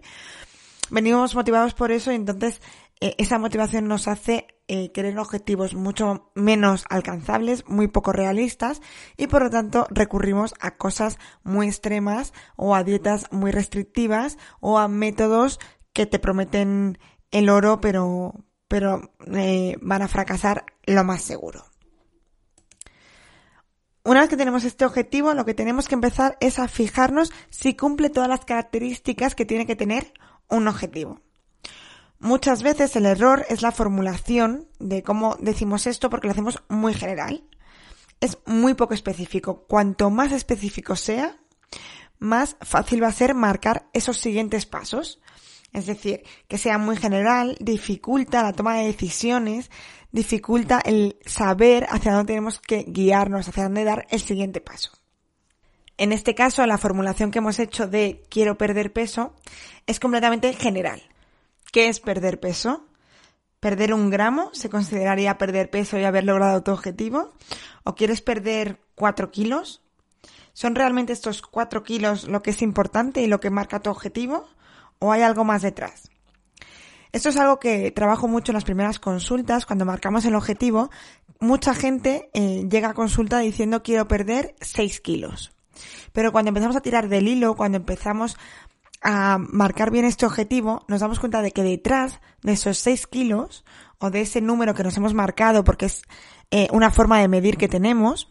Venimos 0.90 1.34
motivados 1.34 1.74
por 1.74 1.92
eso 1.92 2.12
y 2.12 2.16
entonces 2.16 2.60
eh, 3.00 3.14
esa 3.18 3.38
motivación 3.38 3.88
nos 3.88 4.06
hace 4.06 4.46
eh, 4.68 4.92
querer 4.92 5.18
objetivos 5.18 5.74
mucho 5.74 6.30
menos 6.34 6.84
alcanzables, 6.88 7.68
muy 7.68 7.88
poco 7.88 8.12
realistas 8.12 8.80
y 9.16 9.26
por 9.26 9.42
lo 9.42 9.50
tanto 9.50 9.86
recurrimos 9.90 10.54
a 10.60 10.76
cosas 10.76 11.18
muy 11.42 11.66
extremas 11.66 12.32
o 12.56 12.74
a 12.74 12.84
dietas 12.84 13.26
muy 13.30 13.50
restrictivas 13.50 14.38
o 14.60 14.78
a 14.78 14.88
métodos 14.88 15.58
que 15.92 16.06
te 16.06 16.18
prometen 16.18 16.98
el 17.30 17.48
oro 17.48 17.80
pero, 17.80 18.44
pero 18.68 19.12
eh, 19.32 19.76
van 19.80 20.02
a 20.02 20.08
fracasar 20.08 20.64
lo 20.86 21.04
más 21.04 21.22
seguro. 21.22 21.64
una 24.04 24.20
vez 24.20 24.28
que 24.28 24.36
tenemos 24.36 24.64
este 24.64 24.84
objetivo, 24.84 25.34
lo 25.34 25.44
que 25.44 25.54
tenemos 25.54 25.88
que 25.88 25.94
empezar 25.94 26.36
es 26.40 26.58
a 26.58 26.68
fijarnos 26.68 27.32
si 27.50 27.74
cumple 27.74 28.10
todas 28.10 28.28
las 28.28 28.44
características 28.44 29.34
que 29.34 29.46
tiene 29.46 29.66
que 29.66 29.76
tener 29.76 30.12
un 30.48 30.68
objetivo. 30.68 31.20
Muchas 32.18 32.62
veces 32.62 32.96
el 32.96 33.06
error 33.06 33.44
es 33.48 33.60
la 33.60 33.72
formulación 33.72 34.66
de 34.78 35.02
cómo 35.02 35.36
decimos 35.40 35.86
esto 35.86 36.08
porque 36.08 36.26
lo 36.26 36.32
hacemos 36.32 36.62
muy 36.68 36.94
general. 36.94 37.44
Es 38.20 38.38
muy 38.46 38.74
poco 38.74 38.94
específico. 38.94 39.66
Cuanto 39.66 40.08
más 40.08 40.32
específico 40.32 40.96
sea, 40.96 41.36
más 42.18 42.56
fácil 42.62 43.02
va 43.02 43.08
a 43.08 43.12
ser 43.12 43.34
marcar 43.34 43.88
esos 43.92 44.16
siguientes 44.16 44.64
pasos. 44.64 45.20
Es 45.72 45.86
decir, 45.86 46.22
que 46.48 46.56
sea 46.56 46.78
muy 46.78 46.96
general, 46.96 47.56
dificulta 47.60 48.42
la 48.42 48.52
toma 48.52 48.76
de 48.76 48.86
decisiones, 48.86 49.70
dificulta 50.12 50.80
el 50.80 51.18
saber 51.26 51.86
hacia 51.90 52.12
dónde 52.12 52.32
tenemos 52.32 52.60
que 52.60 52.84
guiarnos, 52.88 53.48
hacia 53.48 53.64
dónde 53.64 53.84
dar 53.84 54.06
el 54.08 54.20
siguiente 54.20 54.60
paso. 54.60 54.92
En 55.96 56.12
este 56.12 56.34
caso, 56.34 56.66
la 56.66 56.78
formulación 56.78 57.30
que 57.30 57.38
hemos 57.38 57.58
hecho 57.58 57.86
de 57.86 58.22
quiero 58.28 58.58
perder 58.58 58.92
peso 58.92 59.34
es 59.86 60.00
completamente 60.00 60.52
general. 60.52 61.02
¿Qué 61.70 61.88
es 61.88 62.00
perder 62.00 62.40
peso? 62.40 62.84
¿Perder 63.60 63.94
un 63.94 64.10
gramo 64.10 64.50
se 64.52 64.68
consideraría 64.68 65.38
perder 65.38 65.70
peso 65.70 65.98
y 65.98 66.04
haber 66.04 66.24
logrado 66.24 66.62
tu 66.62 66.72
objetivo? 66.72 67.32
¿O 67.84 67.94
quieres 67.94 68.22
perder 68.22 68.80
cuatro 68.94 69.30
kilos? 69.30 69.82
¿Son 70.52 70.74
realmente 70.74 71.12
estos 71.12 71.42
cuatro 71.42 71.82
kilos 71.82 72.28
lo 72.28 72.42
que 72.42 72.50
es 72.50 72.62
importante 72.62 73.22
y 73.22 73.26
lo 73.26 73.40
que 73.40 73.50
marca 73.50 73.80
tu 73.80 73.90
objetivo? 73.90 74.48
¿O 74.98 75.12
hay 75.12 75.22
algo 75.22 75.44
más 75.44 75.62
detrás? 75.62 76.10
Esto 77.12 77.28
es 77.28 77.36
algo 77.36 77.60
que 77.60 77.92
trabajo 77.92 78.26
mucho 78.26 78.50
en 78.50 78.54
las 78.54 78.64
primeras 78.64 78.98
consultas, 78.98 79.66
cuando 79.66 79.84
marcamos 79.84 80.24
el 80.24 80.34
objetivo. 80.34 80.90
Mucha 81.38 81.72
gente 81.72 82.28
eh, 82.34 82.66
llega 82.68 82.90
a 82.90 82.94
consulta 82.94 83.38
diciendo 83.38 83.84
quiero 83.84 84.08
perder 84.08 84.56
6 84.60 85.00
kilos. 85.00 85.53
Pero 86.12 86.32
cuando 86.32 86.48
empezamos 86.48 86.76
a 86.76 86.80
tirar 86.80 87.08
del 87.08 87.28
hilo, 87.28 87.56
cuando 87.56 87.76
empezamos 87.76 88.36
a 89.02 89.38
marcar 89.38 89.90
bien 89.90 90.04
este 90.04 90.26
objetivo, 90.26 90.84
nos 90.88 91.00
damos 91.00 91.20
cuenta 91.20 91.42
de 91.42 91.52
que 91.52 91.62
detrás 91.62 92.20
de 92.42 92.52
esos 92.52 92.78
6 92.78 93.06
kilos, 93.06 93.64
o 93.98 94.10
de 94.10 94.20
ese 94.20 94.40
número 94.40 94.74
que 94.74 94.82
nos 94.82 94.96
hemos 94.96 95.14
marcado 95.14 95.64
porque 95.64 95.86
es 95.86 96.02
eh, 96.50 96.68
una 96.72 96.90
forma 96.90 97.20
de 97.20 97.28
medir 97.28 97.56
que 97.56 97.68
tenemos, 97.68 98.28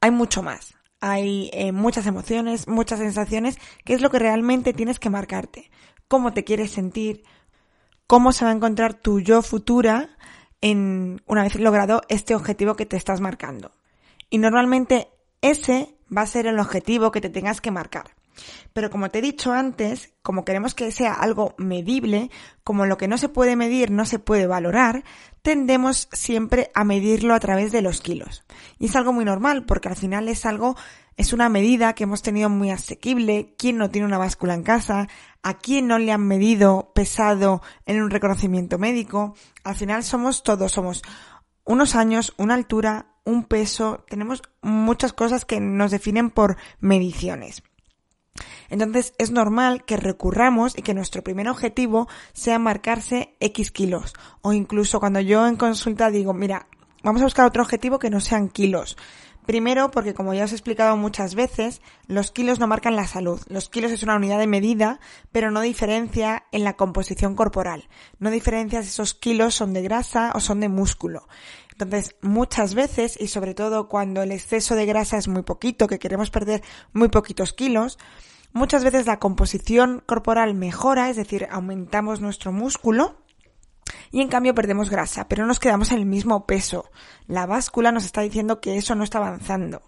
hay 0.00 0.10
mucho 0.10 0.42
más. 0.42 0.74
Hay 1.00 1.50
eh, 1.52 1.70
muchas 1.70 2.06
emociones, 2.06 2.66
muchas 2.66 2.98
sensaciones, 2.98 3.58
que 3.84 3.94
es 3.94 4.00
lo 4.00 4.10
que 4.10 4.18
realmente 4.18 4.72
tienes 4.72 4.98
que 4.98 5.10
marcarte. 5.10 5.70
Cómo 6.08 6.32
te 6.32 6.42
quieres 6.42 6.72
sentir, 6.72 7.22
cómo 8.06 8.32
se 8.32 8.44
va 8.44 8.50
a 8.50 8.54
encontrar 8.54 8.94
tu 8.94 9.20
yo 9.20 9.42
futura 9.42 10.16
en 10.60 11.22
una 11.26 11.44
vez 11.44 11.54
logrado 11.54 12.02
este 12.08 12.34
objetivo 12.34 12.74
que 12.74 12.86
te 12.86 12.96
estás 12.96 13.20
marcando. 13.20 13.72
Y 14.28 14.38
normalmente 14.38 15.08
ese 15.42 15.96
va 16.14 16.22
a 16.22 16.26
ser 16.26 16.46
el 16.46 16.58
objetivo 16.58 17.10
que 17.10 17.20
te 17.20 17.30
tengas 17.30 17.60
que 17.60 17.70
marcar. 17.70 18.14
Pero 18.72 18.90
como 18.90 19.10
te 19.10 19.18
he 19.18 19.22
dicho 19.22 19.52
antes, 19.52 20.12
como 20.22 20.44
queremos 20.44 20.74
que 20.74 20.92
sea 20.92 21.12
algo 21.12 21.54
medible, 21.58 22.30
como 22.64 22.86
lo 22.86 22.96
que 22.96 23.08
no 23.08 23.18
se 23.18 23.28
puede 23.28 23.56
medir 23.56 23.90
no 23.90 24.04
se 24.04 24.18
puede 24.18 24.46
valorar, 24.46 25.04
tendemos 25.42 26.08
siempre 26.12 26.70
a 26.74 26.84
medirlo 26.84 27.34
a 27.34 27.40
través 27.40 27.72
de 27.72 27.82
los 27.82 28.00
kilos. 28.00 28.44
Y 28.78 28.86
es 28.86 28.96
algo 28.96 29.12
muy 29.12 29.24
normal, 29.24 29.64
porque 29.64 29.88
al 29.88 29.96
final 29.96 30.28
es 30.28 30.46
algo, 30.46 30.76
es 31.16 31.32
una 31.32 31.48
medida 31.48 31.94
que 31.94 32.04
hemos 32.04 32.22
tenido 32.22 32.48
muy 32.48 32.70
asequible. 32.70 33.54
¿Quién 33.58 33.78
no 33.78 33.90
tiene 33.90 34.06
una 34.06 34.18
báscula 34.18 34.54
en 34.54 34.62
casa? 34.62 35.08
¿A 35.42 35.58
quién 35.58 35.86
no 35.86 35.98
le 35.98 36.12
han 36.12 36.26
medido 36.26 36.92
pesado 36.94 37.62
en 37.86 38.02
un 38.02 38.10
reconocimiento 38.10 38.78
médico? 38.78 39.34
Al 39.64 39.74
final 39.74 40.04
somos 40.04 40.42
todos, 40.42 40.72
somos 40.72 41.02
unos 41.64 41.94
años, 41.96 42.34
una 42.38 42.54
altura, 42.54 43.06
un 43.28 43.44
peso, 43.44 44.04
tenemos 44.08 44.42
muchas 44.62 45.12
cosas 45.12 45.44
que 45.44 45.60
nos 45.60 45.90
definen 45.90 46.30
por 46.30 46.56
mediciones. 46.80 47.62
Entonces 48.70 49.14
es 49.18 49.30
normal 49.30 49.84
que 49.84 49.96
recurramos 49.96 50.76
y 50.76 50.82
que 50.82 50.94
nuestro 50.94 51.22
primer 51.22 51.48
objetivo 51.48 52.08
sea 52.32 52.58
marcarse 52.58 53.36
X 53.40 53.70
kilos. 53.70 54.14
O 54.42 54.52
incluso 54.52 55.00
cuando 55.00 55.20
yo 55.20 55.46
en 55.46 55.56
consulta 55.56 56.10
digo, 56.10 56.34
mira, 56.34 56.68
vamos 57.02 57.22
a 57.22 57.26
buscar 57.26 57.46
otro 57.46 57.62
objetivo 57.62 57.98
que 57.98 58.10
no 58.10 58.20
sean 58.20 58.48
kilos. 58.48 58.96
Primero, 59.48 59.90
porque 59.90 60.12
como 60.12 60.34
ya 60.34 60.44
os 60.44 60.52
he 60.52 60.56
explicado 60.56 60.94
muchas 60.98 61.34
veces, 61.34 61.80
los 62.06 62.30
kilos 62.30 62.58
no 62.58 62.66
marcan 62.66 62.96
la 62.96 63.06
salud. 63.06 63.40
Los 63.48 63.70
kilos 63.70 63.92
es 63.92 64.02
una 64.02 64.16
unidad 64.16 64.38
de 64.38 64.46
medida, 64.46 65.00
pero 65.32 65.50
no 65.50 65.62
diferencia 65.62 66.44
en 66.52 66.64
la 66.64 66.76
composición 66.76 67.34
corporal. 67.34 67.88
No 68.18 68.30
diferencia 68.30 68.82
si 68.82 68.88
esos 68.88 69.14
kilos 69.14 69.54
son 69.54 69.72
de 69.72 69.80
grasa 69.80 70.32
o 70.34 70.40
son 70.40 70.60
de 70.60 70.68
músculo. 70.68 71.28
Entonces, 71.80 72.16
muchas 72.22 72.74
veces, 72.74 73.16
y 73.20 73.28
sobre 73.28 73.54
todo 73.54 73.88
cuando 73.88 74.20
el 74.20 74.32
exceso 74.32 74.74
de 74.74 74.84
grasa 74.84 75.16
es 75.16 75.28
muy 75.28 75.42
poquito, 75.42 75.86
que 75.86 76.00
queremos 76.00 76.28
perder 76.28 76.60
muy 76.92 77.08
poquitos 77.08 77.52
kilos, 77.52 77.98
muchas 78.52 78.82
veces 78.82 79.06
la 79.06 79.20
composición 79.20 80.02
corporal 80.04 80.54
mejora, 80.54 81.08
es 81.08 81.14
decir, 81.14 81.46
aumentamos 81.52 82.20
nuestro 82.20 82.50
músculo, 82.50 83.22
y 84.10 84.22
en 84.22 84.28
cambio 84.28 84.56
perdemos 84.56 84.90
grasa, 84.90 85.28
pero 85.28 85.42
no 85.42 85.48
nos 85.48 85.60
quedamos 85.60 85.92
en 85.92 85.98
el 85.98 86.06
mismo 86.06 86.46
peso. 86.46 86.90
La 87.28 87.46
báscula 87.46 87.92
nos 87.92 88.04
está 88.04 88.22
diciendo 88.22 88.60
que 88.60 88.76
eso 88.76 88.96
no 88.96 89.04
está 89.04 89.18
avanzando. 89.18 89.80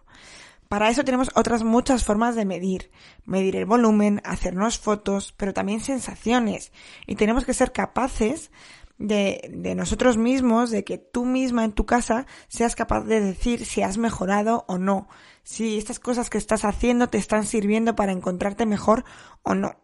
Para 0.69 0.91
eso 0.91 1.05
tenemos 1.05 1.31
otras 1.35 1.65
muchas 1.65 2.05
formas 2.05 2.37
de 2.37 2.45
medir. 2.45 2.93
Medir 3.25 3.57
el 3.57 3.67
volumen, 3.67 4.23
hacernos 4.25 4.79
fotos, 4.79 5.35
pero 5.37 5.53
también 5.53 5.81
sensaciones. 5.81 6.73
Y 7.09 7.17
tenemos 7.17 7.45
que 7.45 7.55
ser 7.55 7.73
capaces 7.73 8.53
de, 9.01 9.51
de 9.53 9.75
nosotros 9.75 10.17
mismos, 10.17 10.71
de 10.71 10.85
que 10.85 10.99
tú 10.99 11.25
misma 11.25 11.65
en 11.65 11.73
tu 11.73 11.87
casa 11.87 12.27
seas 12.49 12.77
capaz 12.77 13.01
de 13.05 13.21
decir 13.21 13.65
si 13.65 13.83
has 13.83 13.99
mejorado 13.99 14.65
o 14.69 14.79
no, 14.79 15.09
si 15.43 15.79
estas 15.79 15.99
cosas 15.99 16.31
que 16.31 16.39
estás 16.39 16.65
haciendo 16.65 17.09
te 17.09 17.19
están 17.19 17.47
sirviendo 17.47 17.97
para 17.97 18.13
encontrarte 18.13 18.67
mejor 18.67 19.05
o 19.43 19.55
no. 19.55 19.81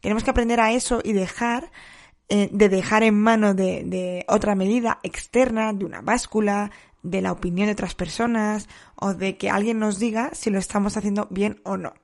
Tenemos 0.00 0.22
que 0.22 0.30
aprender 0.30 0.60
a 0.60 0.72
eso 0.72 1.00
y 1.02 1.12
dejar 1.12 1.70
eh, 2.28 2.50
de 2.52 2.68
dejar 2.68 3.04
en 3.04 3.18
mano 3.18 3.54
de, 3.54 3.84
de 3.84 4.26
otra 4.28 4.54
medida 4.54 4.98
externa, 5.02 5.72
de 5.72 5.86
una 5.86 6.02
báscula, 6.02 6.70
de 7.02 7.22
la 7.22 7.32
opinión 7.32 7.66
de 7.66 7.72
otras 7.72 7.94
personas 7.94 8.68
o 8.96 9.14
de 9.14 9.38
que 9.38 9.48
alguien 9.48 9.78
nos 9.78 9.98
diga 9.98 10.30
si 10.34 10.50
lo 10.50 10.58
estamos 10.58 10.98
haciendo 10.98 11.26
bien 11.30 11.60
o 11.64 11.78
no. 11.78 11.94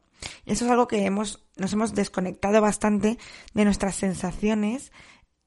Eso 0.47 0.65
es 0.65 0.71
algo 0.71 0.89
que 0.89 1.05
hemos, 1.05 1.45
nos 1.57 1.75
hemos 1.75 1.95
desconectado 1.95 2.63
bastante 2.63 3.19
de 3.53 3.65
nuestras 3.65 3.97
sensaciones 3.97 4.93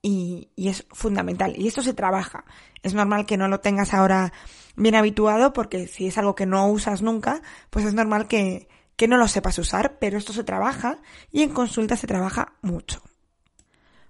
y, 0.02 0.50
es 0.56 0.86
fundamental. 0.92 1.54
Y 1.58 1.68
esto 1.68 1.82
se 1.82 1.94
trabaja. 1.94 2.46
Es 2.84 2.94
normal 2.94 3.26
que 3.26 3.38
no 3.38 3.48
lo 3.48 3.60
tengas 3.60 3.94
ahora 3.94 4.34
bien 4.76 4.96
habituado 4.96 5.54
porque 5.54 5.88
si 5.88 6.08
es 6.08 6.18
algo 6.18 6.36
que 6.36 6.46
no 6.46 6.68
usas 6.68 7.02
nunca, 7.02 7.42
pues 7.70 7.86
es 7.86 7.94
normal 7.94 8.28
que, 8.28 8.68
que 8.96 9.08
no 9.08 9.18
lo 9.18 9.28
sepas 9.28 9.58
usar, 9.60 9.98
pero 10.00 10.18
esto 10.18 10.34
se 10.34 10.44
trabaja 10.44 11.00
y 11.32 11.42
en 11.42 11.50
consulta 11.50 11.96
se 11.96 12.08
trabaja 12.08 12.54
mucho. 12.62 13.02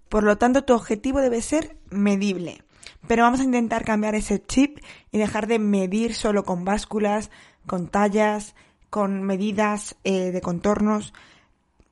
Por 0.10 0.24
lo 0.24 0.38
tanto, 0.38 0.64
tu 0.64 0.74
objetivo 0.74 1.20
debe 1.20 1.42
ser 1.42 1.78
medible. 1.90 2.64
Pero 3.08 3.24
vamos 3.24 3.40
a 3.40 3.44
intentar 3.44 3.86
cambiar 3.86 4.16
ese 4.16 4.44
chip 4.44 4.80
y 5.12 5.18
dejar 5.18 5.48
de 5.48 5.60
medir 5.60 6.14
solo 6.14 6.44
con 6.44 6.66
básculas, 6.66 7.30
con 7.66 7.88
tallas, 7.88 8.56
con 8.90 9.24
medidas 9.24 9.96
eh, 10.04 10.32
de 10.32 10.42
contornos, 10.42 11.14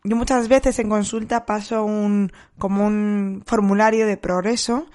yo 0.06 0.16
muchas 0.16 0.48
veces 0.48 0.78
en 0.78 0.90
consulta 0.90 1.46
paso 1.46 1.84
un, 1.84 2.32
como 2.60 2.86
un 2.86 3.44
formulario 3.46 4.06
de 4.06 4.18
progreso 4.18 4.86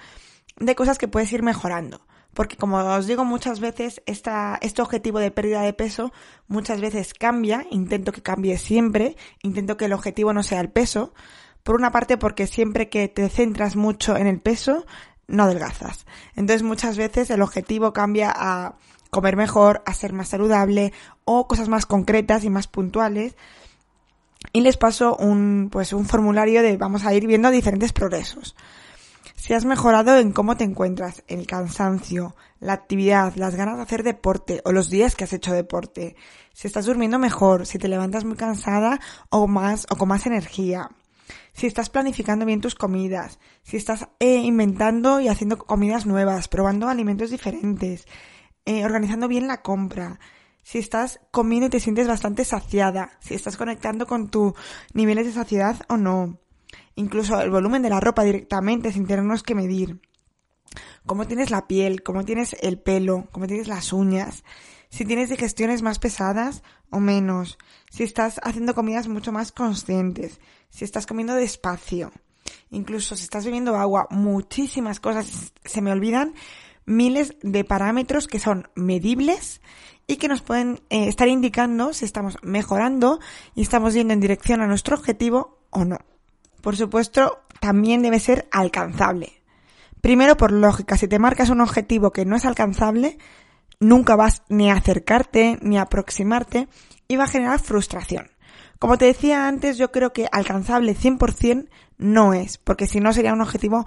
de 0.57 0.73
cosas 0.73 0.97
que 0.97 1.09
puedes 1.09 1.31
ir 1.33 1.43
mejorando. 1.43 2.01
Porque 2.33 2.55
como 2.55 2.77
os 2.77 3.07
digo 3.07 3.25
muchas 3.25 3.59
veces, 3.59 4.01
esta, 4.05 4.57
este 4.61 4.81
objetivo 4.81 5.19
de 5.19 5.31
pérdida 5.31 5.63
de 5.63 5.73
peso 5.73 6.13
muchas 6.47 6.79
veces 6.79 7.13
cambia, 7.13 7.65
intento 7.71 8.13
que 8.13 8.21
cambie 8.21 8.57
siempre, 8.57 9.17
intento 9.43 9.75
que 9.75 9.85
el 9.85 9.93
objetivo 9.93 10.31
no 10.31 10.43
sea 10.43 10.61
el 10.61 10.69
peso. 10.69 11.13
Por 11.63 11.75
una 11.75 11.91
parte 11.91 12.17
porque 12.17 12.47
siempre 12.47 12.87
que 12.87 13.09
te 13.09 13.27
centras 13.27 13.75
mucho 13.75 14.15
en 14.15 14.27
el 14.27 14.39
peso, 14.39 14.85
no 15.27 15.43
adelgazas. 15.43 16.05
Entonces 16.35 16.63
muchas 16.63 16.95
veces 16.95 17.29
el 17.31 17.41
objetivo 17.41 17.91
cambia 17.91 18.31
a 18.33 18.75
comer 19.09 19.35
mejor, 19.35 19.83
a 19.85 19.93
ser 19.93 20.13
más 20.13 20.29
saludable 20.29 20.93
o 21.25 21.49
cosas 21.49 21.67
más 21.67 21.85
concretas 21.85 22.45
y 22.45 22.49
más 22.49 22.67
puntuales 22.67 23.35
y 24.53 24.61
les 24.61 24.77
paso 24.77 25.15
un, 25.15 25.69
pues 25.71 25.93
un 25.93 26.05
formulario 26.05 26.61
de 26.61 26.77
vamos 26.77 27.05
a 27.05 27.13
ir 27.13 27.27
viendo 27.27 27.51
diferentes 27.51 27.93
progresos. 27.93 28.55
Si 29.35 29.53
has 29.53 29.65
mejorado 29.65 30.17
en 30.17 30.31
cómo 30.33 30.55
te 30.55 30.63
encuentras, 30.63 31.23
el 31.27 31.47
cansancio, 31.47 32.35
la 32.59 32.73
actividad, 32.73 33.33
las 33.35 33.55
ganas 33.55 33.77
de 33.77 33.83
hacer 33.83 34.03
deporte 34.03 34.61
o 34.65 34.71
los 34.71 34.89
días 34.89 35.15
que 35.15 35.23
has 35.23 35.33
hecho 35.33 35.51
deporte, 35.51 36.15
si 36.53 36.67
estás 36.67 36.85
durmiendo 36.85 37.17
mejor, 37.17 37.65
si 37.65 37.79
te 37.79 37.87
levantas 37.87 38.23
muy 38.23 38.35
cansada 38.35 38.99
o 39.29 39.47
más 39.47 39.87
o 39.89 39.95
con 39.95 40.09
más 40.09 40.27
energía, 40.27 40.91
si 41.53 41.67
estás 41.67 41.89
planificando 41.89 42.45
bien 42.45 42.61
tus 42.61 42.75
comidas, 42.75 43.39
si 43.63 43.77
estás 43.77 44.07
eh, 44.19 44.35
inventando 44.35 45.19
y 45.19 45.27
haciendo 45.27 45.57
comidas 45.57 46.05
nuevas, 46.05 46.47
probando 46.47 46.87
alimentos 46.87 47.31
diferentes, 47.31 48.05
eh, 48.65 48.85
organizando 48.85 49.27
bien 49.27 49.47
la 49.47 49.61
compra, 49.61 50.19
si 50.63 50.77
estás 50.79 51.19
comiendo 51.31 51.67
y 51.67 51.69
te 51.69 51.79
sientes 51.79 52.07
bastante 52.07 52.45
saciada, 52.45 53.11
si 53.19 53.33
estás 53.33 53.57
conectando 53.57 54.07
con 54.07 54.29
tus 54.29 54.53
niveles 54.93 55.25
de 55.25 55.33
saciedad 55.33 55.77
o 55.89 55.97
no. 55.97 56.39
Incluso 56.95 57.39
el 57.41 57.49
volumen 57.49 57.81
de 57.81 57.89
la 57.89 57.99
ropa 57.99 58.23
directamente 58.23 58.91
sin 58.91 59.07
tenernos 59.07 59.43
que 59.43 59.55
medir. 59.55 60.01
Cómo 61.05 61.27
tienes 61.27 61.49
la 61.49 61.67
piel, 61.67 62.03
cómo 62.03 62.23
tienes 62.25 62.55
el 62.61 62.79
pelo, 62.79 63.27
cómo 63.31 63.47
tienes 63.47 63.67
las 63.67 63.91
uñas. 63.91 64.43
si 64.89 65.05
tienes 65.05 65.29
digestiones 65.29 65.81
más 65.81 65.99
pesadas 65.99 66.63
o 66.89 66.99
menos, 66.99 67.57
si 67.89 68.03
estás 68.03 68.41
haciendo 68.43 68.75
comidas 68.75 69.07
mucho 69.07 69.31
más 69.31 69.53
conscientes, 69.53 70.41
si 70.69 70.83
estás 70.83 71.05
comiendo 71.05 71.33
despacio, 71.33 72.11
incluso 72.71 73.15
si 73.15 73.23
estás 73.23 73.45
bebiendo 73.45 73.77
agua, 73.77 74.07
muchísimas 74.09 74.99
cosas 74.99 75.53
se 75.63 75.81
me 75.81 75.93
olvidan, 75.93 76.33
miles 76.85 77.35
de 77.41 77.63
parámetros 77.63 78.27
que 78.27 78.39
son 78.39 78.67
medibles 78.75 79.61
y 80.07 80.17
que 80.17 80.27
nos 80.27 80.41
pueden 80.41 80.81
eh, 80.89 81.07
estar 81.07 81.27
indicando 81.27 81.93
si 81.93 82.05
estamos 82.05 82.37
mejorando 82.41 83.19
y 83.55 83.61
estamos 83.61 83.93
yendo 83.93 84.13
en 84.13 84.19
dirección 84.19 84.61
a 84.61 84.67
nuestro 84.67 84.95
objetivo 84.95 85.59
o 85.69 85.85
no. 85.85 85.99
Por 86.61 86.75
supuesto, 86.75 87.43
también 87.59 88.01
debe 88.01 88.19
ser 88.19 88.47
alcanzable. 88.51 89.41
Primero, 90.01 90.35
por 90.35 90.51
lógica, 90.51 90.97
si 90.97 91.07
te 91.07 91.19
marcas 91.19 91.49
un 91.49 91.61
objetivo 91.61 92.11
que 92.11 92.25
no 92.25 92.35
es 92.35 92.45
alcanzable, 92.45 93.17
nunca 93.79 94.15
vas 94.15 94.43
ni 94.49 94.69
a 94.71 94.75
acercarte 94.75 95.59
ni 95.61 95.77
a 95.77 95.83
aproximarte 95.83 96.67
y 97.07 97.17
va 97.17 97.25
a 97.25 97.27
generar 97.27 97.59
frustración. 97.59 98.31
Como 98.79 98.97
te 98.97 99.05
decía 99.05 99.47
antes, 99.47 99.77
yo 99.77 99.91
creo 99.91 100.11
que 100.11 100.27
alcanzable 100.31 100.95
100% 100.95 101.69
no 101.99 102.33
es, 102.33 102.57
porque 102.57 102.87
si 102.87 102.99
no 102.99 103.13
sería 103.13 103.33
un 103.33 103.41
objetivo, 103.41 103.85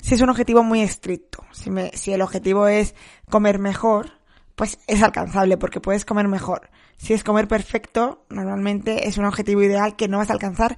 si 0.00 0.14
es 0.14 0.20
un 0.20 0.30
objetivo 0.30 0.62
muy 0.62 0.82
estricto, 0.82 1.44
si, 1.50 2.12
el 2.12 2.22
objetivo 2.22 2.68
es 2.68 2.94
comer 3.28 3.58
mejor, 3.58 4.12
pues 4.56 4.78
es 4.88 5.02
alcanzable 5.02 5.56
porque 5.58 5.80
puedes 5.80 6.04
comer 6.04 6.26
mejor. 6.26 6.70
Si 6.96 7.12
es 7.12 7.22
comer 7.22 7.46
perfecto, 7.46 8.24
normalmente 8.30 9.06
es 9.06 9.18
un 9.18 9.26
objetivo 9.26 9.62
ideal 9.62 9.94
que 9.94 10.08
no 10.08 10.18
vas 10.18 10.30
a 10.30 10.32
alcanzar 10.32 10.76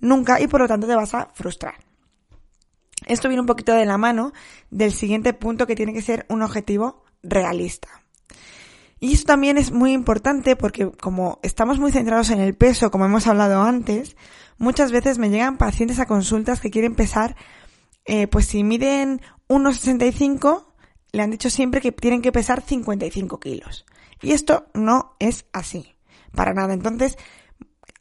nunca 0.00 0.40
y 0.40 0.48
por 0.48 0.60
lo 0.60 0.68
tanto 0.68 0.86
te 0.86 0.96
vas 0.96 1.14
a 1.14 1.28
frustrar. 1.34 1.74
Esto 3.06 3.28
viene 3.28 3.42
un 3.42 3.46
poquito 3.46 3.74
de 3.74 3.86
la 3.86 3.98
mano 3.98 4.32
del 4.70 4.92
siguiente 4.92 5.34
punto 5.34 5.66
que 5.66 5.76
tiene 5.76 5.92
que 5.92 6.02
ser 6.02 6.26
un 6.28 6.42
objetivo 6.42 7.04
realista. 7.22 7.88
Y 8.98 9.12
esto 9.12 9.26
también 9.26 9.58
es 9.58 9.70
muy 9.70 9.92
importante 9.92 10.56
porque 10.56 10.90
como 10.90 11.38
estamos 11.42 11.78
muy 11.78 11.92
centrados 11.92 12.30
en 12.30 12.40
el 12.40 12.54
peso, 12.54 12.90
como 12.90 13.04
hemos 13.04 13.26
hablado 13.26 13.62
antes, 13.62 14.16
muchas 14.56 14.90
veces 14.90 15.18
me 15.18 15.30
llegan 15.30 15.58
pacientes 15.58 16.00
a 16.00 16.06
consultas 16.06 16.60
que 16.60 16.70
quieren 16.70 16.96
pesar, 16.96 17.36
eh, 18.06 18.26
pues 18.26 18.46
si 18.46 18.64
miden 18.64 19.20
1,65, 19.48 20.67
le 21.18 21.24
han 21.24 21.30
dicho 21.30 21.50
siempre 21.50 21.80
que 21.80 21.92
tienen 21.92 22.22
que 22.22 22.32
pesar 22.32 22.62
55 22.62 23.38
kilos. 23.40 23.84
Y 24.22 24.32
esto 24.32 24.66
no 24.72 25.16
es 25.18 25.46
así, 25.52 25.94
para 26.34 26.54
nada. 26.54 26.72
Entonces, 26.72 27.18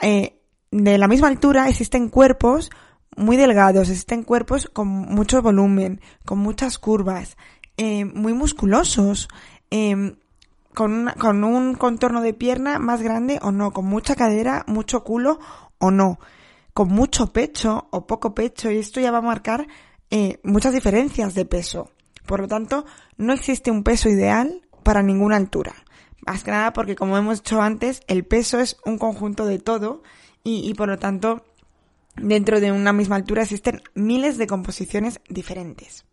eh, 0.01 0.39
de 0.71 0.97
la 0.97 1.07
misma 1.07 1.27
altura 1.27 1.67
existen 1.67 2.09
cuerpos 2.09 2.69
muy 3.15 3.35
delgados, 3.35 3.89
existen 3.89 4.23
cuerpos 4.23 4.69
con 4.71 4.87
mucho 4.87 5.41
volumen, 5.41 5.99
con 6.25 6.37
muchas 6.37 6.77
curvas, 6.77 7.35
eh, 7.75 8.05
muy 8.05 8.33
musculosos, 8.33 9.27
eh, 9.71 10.15
con, 10.75 11.11
con 11.19 11.43
un 11.43 11.73
contorno 11.73 12.21
de 12.21 12.35
pierna 12.35 12.77
más 12.77 13.01
grande 13.01 13.39
o 13.41 13.51
no, 13.51 13.71
con 13.71 13.85
mucha 13.85 14.15
cadera, 14.15 14.63
mucho 14.67 15.03
culo 15.03 15.39
o 15.79 15.89
no, 15.89 16.19
con 16.73 16.89
mucho 16.89 17.33
pecho 17.33 17.87
o 17.89 18.05
poco 18.05 18.35
pecho, 18.35 18.69
y 18.69 18.77
esto 18.77 18.99
ya 18.99 19.09
va 19.09 19.17
a 19.17 19.21
marcar 19.21 19.67
eh, 20.11 20.39
muchas 20.43 20.73
diferencias 20.73 21.33
de 21.33 21.45
peso. 21.45 21.89
Por 22.27 22.41
lo 22.41 22.47
tanto, 22.47 22.85
no 23.17 23.33
existe 23.33 23.71
un 23.71 23.83
peso 23.83 24.09
ideal 24.09 24.61
para 24.83 25.03
ninguna 25.03 25.35
altura. 25.35 25.73
Más 26.25 26.43
que 26.43 26.51
nada 26.51 26.73
porque, 26.73 26.95
como 26.95 27.17
hemos 27.17 27.43
dicho 27.43 27.61
antes, 27.61 28.01
el 28.07 28.25
peso 28.25 28.59
es 28.59 28.77
un 28.85 28.97
conjunto 28.97 29.45
de 29.45 29.59
todo 29.59 30.03
y, 30.43 30.69
y 30.69 30.73
por 30.73 30.89
lo 30.89 30.97
tanto, 30.97 31.45
dentro 32.15 32.59
de 32.59 32.71
una 32.71 32.93
misma 32.93 33.15
altura 33.15 33.43
existen 33.43 33.81
miles 33.93 34.37
de 34.37 34.47
composiciones 34.47 35.19
diferentes. 35.29 36.05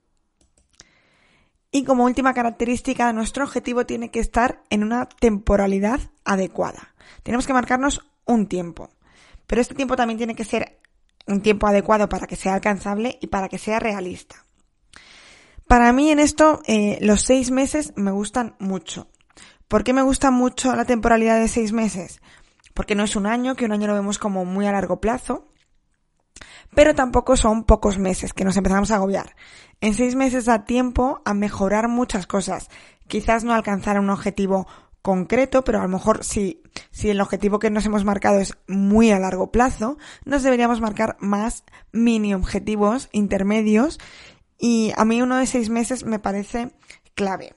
Y 1.71 1.83
como 1.83 2.05
última 2.05 2.35
característica, 2.35 3.13
nuestro 3.13 3.43
objetivo 3.43 3.85
tiene 3.85 4.13
que 4.13 4.21
estar 4.21 4.63
en 4.71 4.85
una 4.85 5.09
temporalidad 5.09 5.99
adecuada. 6.25 6.95
Tenemos 7.25 7.49
que 7.49 7.53
marcarnos 7.53 8.01
un 8.27 8.47
tiempo. 8.47 8.91
Pero 9.49 9.61
este 9.61 9.75
tiempo 9.75 9.97
también 9.97 10.19
tiene 10.19 10.37
que 10.37 10.45
ser 10.45 10.79
un 11.27 11.41
tiempo 11.41 11.67
adecuado 11.67 12.09
para 12.09 12.29
que 12.29 12.37
sea 12.37 12.55
alcanzable 12.55 13.19
y 13.21 13.27
para 13.27 13.49
que 13.49 13.59
sea 13.59 13.81
realista. 13.81 14.45
Para 15.67 15.93
mí 15.93 16.11
en 16.11 16.19
esto 16.19 16.61
eh, 16.67 16.99
los 17.01 17.23
seis 17.23 17.51
meses 17.51 17.93
me 17.97 18.11
gustan 18.11 18.55
mucho. 18.59 19.09
¿Por 19.69 19.83
qué 19.83 19.93
me 19.93 20.03
gusta 20.03 20.31
mucho 20.31 20.75
la 20.77 20.85
temporalidad 20.85 21.39
de 21.41 21.49
seis 21.49 21.73
meses? 21.73 22.21
Porque 22.75 22.95
no 22.95 23.05
es 23.05 23.17
un 23.17 23.27
año, 23.27 23.57
que 23.57 23.65
un 23.65 23.73
año 23.73 23.87
lo 23.87 23.95
vemos 23.95 24.19
como 24.19 24.45
muy 24.45 24.67
a 24.67 24.73
largo 24.73 25.01
plazo, 25.01 25.49
pero 26.75 26.95
tampoco 26.95 27.37
son 27.37 27.65
pocos 27.65 27.99
meses 27.99 28.33
que 28.33 28.45
nos 28.45 28.57
empezamos 28.57 28.91
a 28.91 28.97
agobiar. 28.97 29.37
En 29.81 29.95
seis 29.95 30.15
meses 30.15 30.45
da 30.45 30.65
tiempo 30.65 31.23
a 31.25 31.35
mejorar 31.35 31.89
muchas 31.89 32.27
cosas. 32.27 32.69
Quizás 33.07 33.45
no 33.45 33.55
alcanzar 33.55 33.99
un 33.99 34.11
objetivo 34.11 34.67
concreto, 35.03 35.65
pero 35.65 35.81
a 35.81 35.83
lo 35.83 35.89
mejor 35.89 36.25
si, 36.25 36.63
si 36.91 37.11
el 37.11 37.21
objetivo 37.21 37.59
que 37.59 37.71
nos 37.71 37.85
hemos 37.85 38.05
marcado 38.05 38.41
es 38.41 38.57
muy 38.67 39.11
a 39.11 39.19
largo 39.19 39.53
plazo, 39.53 39.99
nos 40.25 40.43
deberíamos 40.43 40.81
marcar 40.81 41.17
más 41.21 41.65
mini 41.93 42.35
objetivos 42.35 43.11
intermedios 43.13 43.99
y 44.59 44.93
a 44.97 45.05
mí 45.05 45.23
uno 45.23 45.37
de 45.37 45.47
seis 45.47 45.71
meses 45.71 46.05
me 46.05 46.19
parece 46.19 46.71
clave. 47.15 47.55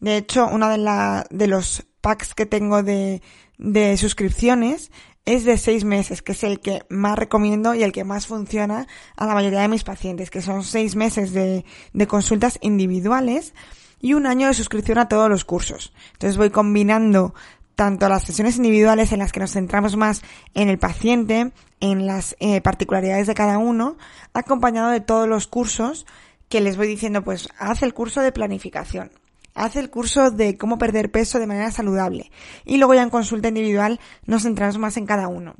De 0.00 0.16
hecho, 0.16 0.48
uno 0.50 0.68
de, 0.68 0.78
la, 0.78 1.26
de 1.30 1.46
los 1.46 1.86
packs 2.00 2.34
que 2.34 2.46
tengo 2.46 2.82
de, 2.82 3.22
de 3.58 3.96
suscripciones 3.96 4.90
es 5.24 5.44
de 5.44 5.58
seis 5.58 5.84
meses, 5.84 6.22
que 6.22 6.32
es 6.32 6.42
el 6.44 6.60
que 6.60 6.82
más 6.88 7.18
recomiendo 7.18 7.74
y 7.74 7.82
el 7.82 7.92
que 7.92 8.04
más 8.04 8.26
funciona 8.26 8.86
a 9.16 9.26
la 9.26 9.34
mayoría 9.34 9.60
de 9.60 9.68
mis 9.68 9.84
pacientes, 9.84 10.30
que 10.30 10.42
son 10.42 10.64
seis 10.64 10.96
meses 10.96 11.32
de, 11.32 11.64
de 11.92 12.06
consultas 12.06 12.58
individuales 12.62 13.54
y 14.00 14.14
un 14.14 14.26
año 14.26 14.48
de 14.48 14.54
suscripción 14.54 14.98
a 14.98 15.08
todos 15.08 15.28
los 15.28 15.44
cursos. 15.44 15.92
Entonces 16.12 16.36
voy 16.36 16.50
combinando 16.50 17.34
tanto 17.74 18.08
las 18.08 18.24
sesiones 18.24 18.56
individuales 18.56 19.12
en 19.12 19.20
las 19.20 19.32
que 19.32 19.40
nos 19.40 19.52
centramos 19.52 19.96
más 19.96 20.22
en 20.54 20.68
el 20.68 20.78
paciente, 20.78 21.52
en 21.80 22.06
las 22.06 22.36
eh, 22.40 22.60
particularidades 22.60 23.26
de 23.26 23.34
cada 23.34 23.58
uno, 23.58 23.96
acompañado 24.34 24.90
de 24.90 25.00
todos 25.00 25.28
los 25.28 25.46
cursos 25.46 26.06
que 26.50 26.60
les 26.60 26.76
voy 26.76 26.88
diciendo, 26.88 27.22
pues 27.22 27.48
haz 27.56 27.82
el 27.82 27.94
curso 27.94 28.20
de 28.20 28.32
planificación, 28.32 29.12
haz 29.54 29.76
el 29.76 29.88
curso 29.88 30.30
de 30.30 30.58
cómo 30.58 30.76
perder 30.76 31.10
peso 31.10 31.38
de 31.38 31.46
manera 31.46 31.70
saludable 31.70 32.30
y 32.66 32.76
luego 32.76 32.92
ya 32.92 33.02
en 33.02 33.10
consulta 33.10 33.48
individual 33.48 34.00
nos 34.26 34.42
centramos 34.42 34.76
más 34.76 34.98
en 34.98 35.06
cada 35.06 35.28
uno. 35.28 35.54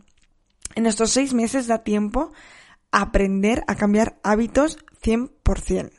En 0.75 0.87
estos 0.87 1.11
seis 1.11 1.33
meses 1.33 1.69
da 1.69 1.79
tiempo 1.85 2.33
a 2.91 3.03
aprender 3.03 3.63
a 3.69 3.77
cambiar 3.77 4.19
hábitos 4.23 4.79
100%. 5.03 5.91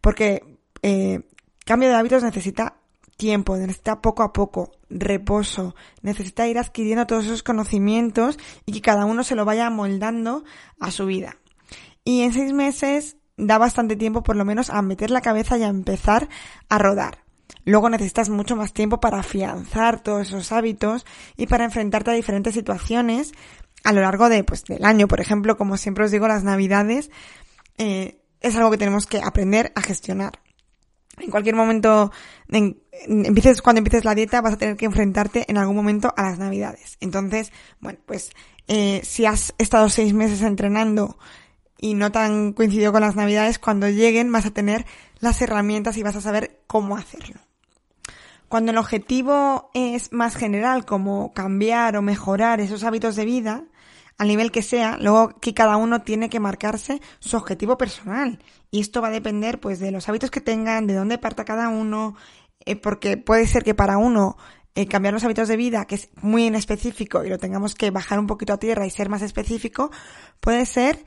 Porque 0.00 0.58
eh, 0.82 1.20
cambio 1.64 1.88
de 1.88 1.96
hábitos 1.96 2.22
necesita 2.22 2.76
tiempo, 3.16 3.56
necesita 3.56 4.00
poco 4.00 4.22
a 4.22 4.32
poco, 4.32 4.72
reposo, 4.88 5.74
necesita 6.00 6.46
ir 6.46 6.58
adquiriendo 6.58 7.06
todos 7.06 7.26
esos 7.26 7.42
conocimientos 7.42 8.38
y 8.66 8.72
que 8.72 8.80
cada 8.82 9.04
uno 9.04 9.24
se 9.24 9.34
lo 9.34 9.44
vaya 9.44 9.68
moldando 9.70 10.44
a 10.80 10.90
su 10.90 11.06
vida. 11.06 11.36
Y 12.04 12.22
en 12.22 12.32
seis 12.32 12.52
meses 12.52 13.16
da 13.36 13.58
bastante 13.58 13.96
tiempo 13.96 14.22
por 14.22 14.36
lo 14.36 14.44
menos 14.44 14.70
a 14.70 14.82
meter 14.82 15.10
la 15.10 15.20
cabeza 15.20 15.58
y 15.58 15.62
a 15.62 15.68
empezar 15.68 16.28
a 16.68 16.78
rodar. 16.78 17.18
Luego 17.64 17.88
necesitas 17.90 18.28
mucho 18.28 18.56
más 18.56 18.72
tiempo 18.72 19.00
para 19.00 19.20
afianzar 19.20 20.02
todos 20.02 20.28
esos 20.28 20.52
hábitos 20.52 21.06
y 21.36 21.46
para 21.46 21.64
enfrentarte 21.64 22.10
a 22.10 22.14
diferentes 22.14 22.54
situaciones 22.54 23.32
a 23.84 23.92
lo 23.92 24.00
largo 24.00 24.28
de, 24.28 24.42
pues, 24.44 24.64
del 24.64 24.84
año. 24.84 25.08
Por 25.08 25.20
ejemplo, 25.20 25.56
como 25.56 25.76
siempre 25.76 26.04
os 26.04 26.10
digo, 26.10 26.26
las 26.26 26.44
navidades 26.44 27.10
eh, 27.78 28.20
es 28.40 28.56
algo 28.56 28.70
que 28.70 28.78
tenemos 28.78 29.06
que 29.06 29.20
aprender 29.22 29.72
a 29.74 29.82
gestionar. 29.82 30.40
En 31.18 31.30
cualquier 31.30 31.54
momento, 31.54 32.10
empieces, 33.06 33.60
cuando 33.60 33.78
empieces 33.78 34.04
la 34.04 34.14
dieta, 34.14 34.40
vas 34.40 34.54
a 34.54 34.58
tener 34.58 34.76
que 34.76 34.86
enfrentarte 34.86 35.44
en 35.48 35.58
algún 35.58 35.76
momento 35.76 36.12
a 36.16 36.22
las 36.22 36.38
navidades. 36.38 36.96
Entonces, 37.00 37.52
bueno, 37.80 37.98
pues 38.06 38.30
eh, 38.66 39.00
si 39.04 39.26
has 39.26 39.54
estado 39.58 39.88
seis 39.88 40.14
meses 40.14 40.42
entrenando 40.42 41.18
y 41.82 41.94
no 41.94 42.12
tan 42.12 42.52
coincidido 42.52 42.92
con 42.92 43.00
las 43.00 43.16
navidades, 43.16 43.58
cuando 43.58 43.88
lleguen 43.88 44.30
vas 44.30 44.46
a 44.46 44.52
tener 44.52 44.86
las 45.18 45.42
herramientas 45.42 45.96
y 45.96 46.04
vas 46.04 46.14
a 46.14 46.20
saber 46.20 46.60
cómo 46.68 46.96
hacerlo. 46.96 47.40
Cuando 48.48 48.70
el 48.70 48.78
objetivo 48.78 49.68
es 49.74 50.12
más 50.12 50.36
general, 50.36 50.84
como 50.84 51.32
cambiar 51.34 51.96
o 51.96 52.02
mejorar 52.02 52.60
esos 52.60 52.84
hábitos 52.84 53.16
de 53.16 53.24
vida, 53.24 53.64
al 54.16 54.28
nivel 54.28 54.52
que 54.52 54.62
sea, 54.62 54.96
luego 54.96 55.40
que 55.40 55.54
cada 55.54 55.76
uno 55.76 56.02
tiene 56.02 56.30
que 56.30 56.38
marcarse 56.38 57.02
su 57.18 57.36
objetivo 57.36 57.76
personal. 57.76 58.38
Y 58.70 58.80
esto 58.80 59.02
va 59.02 59.08
a 59.08 59.10
depender 59.10 59.58
pues 59.58 59.80
de 59.80 59.90
los 59.90 60.08
hábitos 60.08 60.30
que 60.30 60.40
tengan, 60.40 60.86
de 60.86 60.94
dónde 60.94 61.18
parta 61.18 61.44
cada 61.44 61.68
uno, 61.68 62.14
eh, 62.64 62.76
porque 62.76 63.16
puede 63.16 63.48
ser 63.48 63.64
que 63.64 63.74
para 63.74 63.98
uno 63.98 64.36
eh, 64.76 64.86
cambiar 64.86 65.14
los 65.14 65.24
hábitos 65.24 65.48
de 65.48 65.56
vida, 65.56 65.84
que 65.86 65.96
es 65.96 66.10
muy 66.20 66.46
inespecífico 66.46 67.24
y 67.24 67.28
lo 67.28 67.38
tengamos 67.38 67.74
que 67.74 67.90
bajar 67.90 68.20
un 68.20 68.28
poquito 68.28 68.52
a 68.52 68.58
tierra 68.58 68.86
y 68.86 68.90
ser 68.90 69.08
más 69.08 69.22
específico, 69.22 69.90
puede 70.38 70.64
ser 70.64 71.04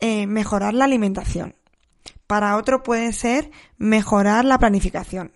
eh, 0.00 0.26
mejorar 0.26 0.74
la 0.74 0.84
alimentación. 0.84 1.54
Para 2.26 2.56
otro 2.56 2.82
puede 2.82 3.12
ser 3.12 3.50
mejorar 3.78 4.44
la 4.44 4.58
planificación. 4.58 5.32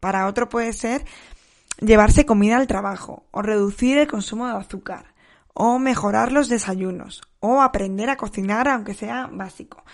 Para 0.00 0.26
otro 0.26 0.48
puede 0.48 0.72
ser 0.72 1.04
llevarse 1.80 2.26
comida 2.26 2.56
al 2.56 2.66
trabajo 2.66 3.24
o 3.30 3.42
reducir 3.42 3.98
el 3.98 4.06
consumo 4.06 4.46
de 4.46 4.56
azúcar 4.56 5.14
o 5.54 5.78
mejorar 5.78 6.32
los 6.32 6.48
desayunos 6.48 7.22
o 7.40 7.62
aprender 7.62 8.10
a 8.10 8.16
cocinar 8.16 8.68
aunque 8.68 8.94
sea 8.94 9.28
básico. 9.32 9.84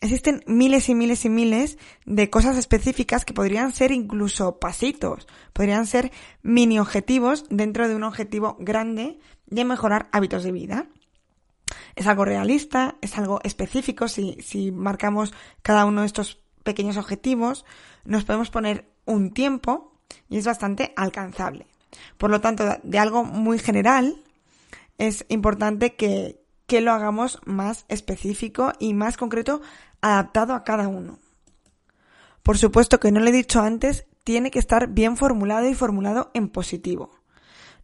Existen 0.00 0.42
miles 0.46 0.90
y 0.90 0.94
miles 0.94 1.24
y 1.24 1.30
miles 1.30 1.78
de 2.04 2.28
cosas 2.28 2.58
específicas 2.58 3.24
que 3.24 3.32
podrían 3.32 3.72
ser 3.72 3.92
incluso 3.92 4.58
pasitos, 4.58 5.26
podrían 5.54 5.86
ser 5.86 6.12
mini 6.42 6.78
objetivos 6.78 7.46
dentro 7.48 7.88
de 7.88 7.96
un 7.96 8.04
objetivo 8.04 8.56
grande 8.60 9.18
de 9.46 9.64
mejorar 9.64 10.08
hábitos 10.12 10.44
de 10.44 10.52
vida. 10.52 10.86
Es 11.96 12.06
algo 12.06 12.24
realista, 12.24 12.96
es 13.00 13.18
algo 13.18 13.40
específico, 13.42 14.06
si, 14.06 14.36
si 14.40 14.70
marcamos 14.70 15.34
cada 15.62 15.84
uno 15.84 16.02
de 16.02 16.06
estos 16.06 16.38
pequeños 16.62 16.96
objetivos, 16.96 17.64
nos 18.04 18.24
podemos 18.24 18.50
poner 18.50 18.88
un 19.06 19.32
tiempo 19.32 19.92
y 20.28 20.38
es 20.38 20.46
bastante 20.46 20.92
alcanzable. 20.96 21.66
Por 22.18 22.30
lo 22.30 22.40
tanto, 22.40 22.64
de 22.82 22.98
algo 22.98 23.24
muy 23.24 23.58
general, 23.58 24.22
es 24.98 25.24
importante 25.28 25.94
que, 25.94 26.40
que 26.66 26.80
lo 26.80 26.92
hagamos 26.92 27.40
más 27.44 27.84
específico 27.88 28.72
y 28.78 28.94
más 28.94 29.16
concreto, 29.16 29.62
adaptado 30.00 30.54
a 30.54 30.64
cada 30.64 30.88
uno. 30.88 31.18
Por 32.42 32.58
supuesto 32.58 33.00
que 33.00 33.10
no 33.10 33.20
lo 33.20 33.28
he 33.28 33.32
dicho 33.32 33.60
antes, 33.60 34.06
tiene 34.24 34.50
que 34.50 34.58
estar 34.58 34.88
bien 34.88 35.16
formulado 35.16 35.68
y 35.68 35.74
formulado 35.74 36.30
en 36.34 36.48
positivo. 36.48 37.10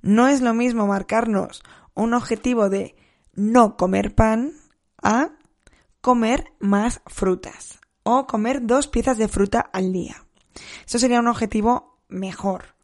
No 0.02 0.28
es 0.28 0.40
lo 0.40 0.54
mismo 0.54 0.86
marcarnos 0.86 1.62
un 1.94 2.14
objetivo 2.14 2.68
de 2.68 2.96
no 3.34 3.76
comer 3.76 4.14
pan 4.14 4.52
a 5.02 5.30
comer 6.00 6.52
más 6.60 7.00
frutas 7.06 7.80
o 8.02 8.26
comer 8.26 8.66
dos 8.66 8.88
piezas 8.88 9.18
de 9.18 9.28
fruta 9.28 9.60
al 9.60 9.92
día. 9.92 10.24
Eso 10.86 10.98
sería 10.98 11.20
un 11.20 11.28
objetivo 11.28 11.98
mejor. 12.08 12.74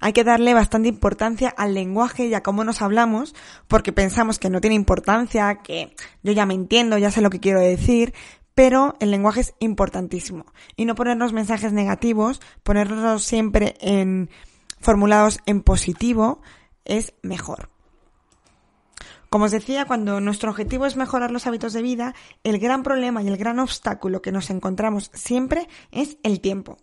Hay 0.00 0.12
que 0.12 0.24
darle 0.24 0.54
bastante 0.54 0.88
importancia 0.88 1.48
al 1.48 1.74
lenguaje 1.74 2.26
y 2.26 2.34
a 2.34 2.42
cómo 2.42 2.62
nos 2.62 2.82
hablamos, 2.82 3.34
porque 3.66 3.92
pensamos 3.92 4.38
que 4.38 4.48
no 4.48 4.60
tiene 4.60 4.76
importancia, 4.76 5.56
que 5.56 5.94
yo 6.22 6.32
ya 6.32 6.46
me 6.46 6.54
entiendo, 6.54 6.98
ya 6.98 7.10
sé 7.10 7.20
lo 7.20 7.30
que 7.30 7.40
quiero 7.40 7.60
decir, 7.60 8.14
pero 8.54 8.96
el 9.00 9.10
lenguaje 9.10 9.40
es 9.40 9.54
importantísimo. 9.58 10.46
Y 10.76 10.84
no 10.84 10.94
ponernos 10.94 11.32
mensajes 11.32 11.72
negativos, 11.72 12.40
ponerlos 12.62 13.24
siempre 13.24 13.74
en 13.80 14.30
formulados 14.80 15.40
en 15.46 15.62
positivo, 15.62 16.40
es 16.84 17.14
mejor. 17.22 17.70
Como 19.30 19.44
os 19.44 19.50
decía, 19.50 19.84
cuando 19.84 20.20
nuestro 20.20 20.50
objetivo 20.50 20.86
es 20.86 20.96
mejorar 20.96 21.30
los 21.30 21.46
hábitos 21.46 21.72
de 21.72 21.82
vida, 21.82 22.14
el 22.44 22.58
gran 22.58 22.82
problema 22.82 23.22
y 23.22 23.28
el 23.28 23.36
gran 23.36 23.58
obstáculo 23.58 24.22
que 24.22 24.32
nos 24.32 24.48
encontramos 24.50 25.10
siempre 25.12 25.68
es 25.90 26.16
el 26.22 26.40
tiempo. 26.40 26.78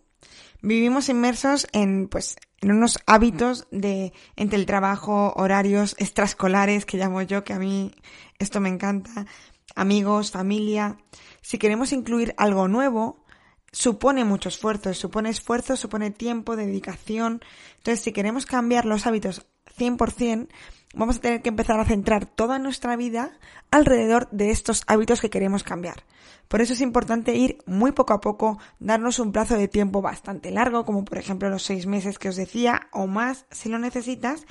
Vivimos 0.62 1.08
inmersos 1.08 1.66
en, 1.72 2.08
pues, 2.08 2.36
en 2.60 2.72
unos 2.72 2.98
hábitos 3.06 3.66
de, 3.70 4.12
entre 4.36 4.58
el 4.58 4.66
trabajo, 4.66 5.32
horarios 5.36 5.96
extraescolares, 5.98 6.86
que 6.86 6.96
llamo 6.96 7.22
yo, 7.22 7.44
que 7.44 7.52
a 7.52 7.58
mí 7.58 7.92
esto 8.38 8.60
me 8.60 8.68
encanta, 8.68 9.26
amigos, 9.74 10.30
familia. 10.30 10.96
Si 11.42 11.58
queremos 11.58 11.92
incluir 11.92 12.34
algo 12.38 12.68
nuevo, 12.68 13.24
supone 13.72 14.24
mucho 14.24 14.48
esfuerzo, 14.48 14.94
supone 14.94 15.30
esfuerzo, 15.30 15.76
supone 15.76 16.10
tiempo, 16.10 16.56
dedicación. 16.56 17.42
Entonces, 17.78 18.02
si 18.02 18.12
queremos 18.12 18.46
cambiar 18.46 18.86
los 18.86 19.06
hábitos 19.06 19.46
100%, 19.78 20.48
vamos 20.96 21.18
a 21.18 21.20
tener 21.20 21.42
que 21.42 21.50
empezar 21.50 21.78
a 21.78 21.84
centrar 21.84 22.26
toda 22.26 22.58
nuestra 22.58 22.96
vida 22.96 23.38
alrededor 23.70 24.28
de 24.30 24.50
estos 24.50 24.82
hábitos 24.86 25.20
que 25.20 25.30
queremos 25.30 25.62
cambiar. 25.62 26.04
Por 26.48 26.60
eso 26.60 26.72
es 26.72 26.80
importante 26.80 27.34
ir 27.34 27.58
muy 27.66 27.92
poco 27.92 28.14
a 28.14 28.20
poco, 28.20 28.58
darnos 28.78 29.18
un 29.18 29.30
plazo 29.30 29.56
de 29.56 29.68
tiempo 29.68 30.00
bastante 30.00 30.50
largo, 30.50 30.84
como 30.84 31.04
por 31.04 31.18
ejemplo 31.18 31.50
los 31.50 31.64
seis 31.64 31.86
meses 31.86 32.18
que 32.18 32.30
os 32.30 32.36
decía, 32.36 32.88
o 32.92 33.06
más 33.06 33.46
si 33.50 33.68
lo 33.68 33.78
necesitas, 33.78 34.46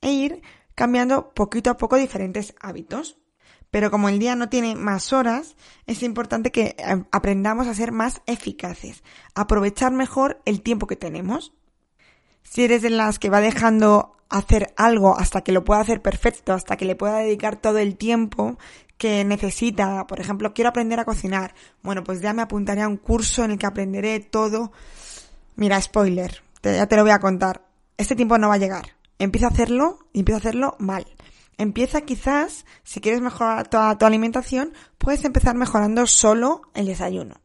e 0.00 0.10
ir 0.10 0.42
cambiando 0.74 1.34
poquito 1.34 1.70
a 1.70 1.76
poco 1.76 1.96
diferentes 1.96 2.54
hábitos. 2.60 3.18
Pero 3.70 3.90
como 3.90 4.08
el 4.08 4.20
día 4.20 4.36
no 4.36 4.48
tiene 4.48 4.76
más 4.76 5.12
horas, 5.12 5.56
es 5.86 6.02
importante 6.02 6.52
que 6.52 6.76
eh, 6.78 7.04
aprendamos 7.10 7.66
a 7.66 7.74
ser 7.74 7.92
más 7.92 8.22
eficaces, 8.26 9.02
aprovechar 9.34 9.92
mejor 9.92 10.40
el 10.44 10.62
tiempo 10.62 10.86
que 10.86 10.96
tenemos. 10.96 11.52
Si 12.44 12.62
eres 12.62 12.82
de 12.82 12.90
las 12.90 13.18
que 13.18 13.30
va 13.30 13.40
dejando 13.40 14.16
hacer 14.28 14.72
algo 14.76 15.18
hasta 15.18 15.42
que 15.42 15.52
lo 15.52 15.64
pueda 15.64 15.80
hacer 15.80 16.02
perfecto, 16.02 16.52
hasta 16.52 16.76
que 16.76 16.84
le 16.84 16.96
pueda 16.96 17.18
dedicar 17.18 17.56
todo 17.56 17.78
el 17.78 17.96
tiempo 17.96 18.58
que 18.98 19.24
necesita, 19.24 20.06
por 20.06 20.20
ejemplo, 20.20 20.54
quiero 20.54 20.70
aprender 20.70 21.00
a 21.00 21.04
cocinar, 21.04 21.54
bueno, 21.82 22.04
pues 22.04 22.20
ya 22.20 22.32
me 22.32 22.42
apuntaré 22.42 22.82
a 22.82 22.88
un 22.88 22.96
curso 22.96 23.44
en 23.44 23.52
el 23.52 23.58
que 23.58 23.66
aprenderé 23.66 24.20
todo. 24.20 24.72
Mira, 25.56 25.80
spoiler, 25.80 26.42
ya 26.62 26.86
te 26.86 26.96
lo 26.96 27.02
voy 27.02 27.10
a 27.10 27.18
contar. 27.18 27.66
Este 27.96 28.16
tiempo 28.16 28.38
no 28.38 28.48
va 28.48 28.54
a 28.54 28.58
llegar. 28.58 28.96
Empieza 29.18 29.46
a 29.46 29.50
hacerlo 29.50 29.98
y 30.12 30.20
empieza 30.20 30.38
a 30.38 30.40
hacerlo 30.40 30.76
mal. 30.78 31.06
Empieza 31.56 32.00
quizás, 32.00 32.66
si 32.82 33.00
quieres 33.00 33.20
mejorar 33.20 33.68
toda 33.68 33.96
tu 33.96 34.06
alimentación, 34.06 34.72
puedes 34.98 35.24
empezar 35.24 35.54
mejorando 35.54 36.06
solo 36.06 36.62
el 36.74 36.86
desayuno. 36.86 37.36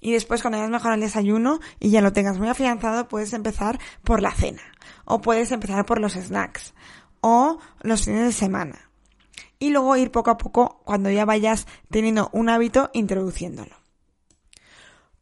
Y 0.00 0.12
después 0.12 0.42
cuando 0.42 0.58
hayas 0.58 0.70
mejorado 0.70 0.94
el 0.94 1.00
desayuno 1.00 1.60
y 1.80 1.90
ya 1.90 2.00
lo 2.00 2.12
tengas 2.12 2.38
muy 2.38 2.48
afianzado, 2.48 3.08
puedes 3.08 3.32
empezar 3.32 3.78
por 4.04 4.22
la 4.22 4.32
cena. 4.32 4.62
O 5.04 5.20
puedes 5.20 5.50
empezar 5.52 5.84
por 5.86 6.00
los 6.00 6.12
snacks. 6.12 6.74
O 7.20 7.58
los 7.80 8.04
fines 8.04 8.24
de 8.24 8.32
semana. 8.32 8.90
Y 9.58 9.70
luego 9.70 9.96
ir 9.96 10.12
poco 10.12 10.30
a 10.30 10.38
poco, 10.38 10.80
cuando 10.84 11.10
ya 11.10 11.24
vayas 11.24 11.66
teniendo 11.90 12.30
un 12.32 12.48
hábito, 12.48 12.90
introduciéndolo. 12.92 13.76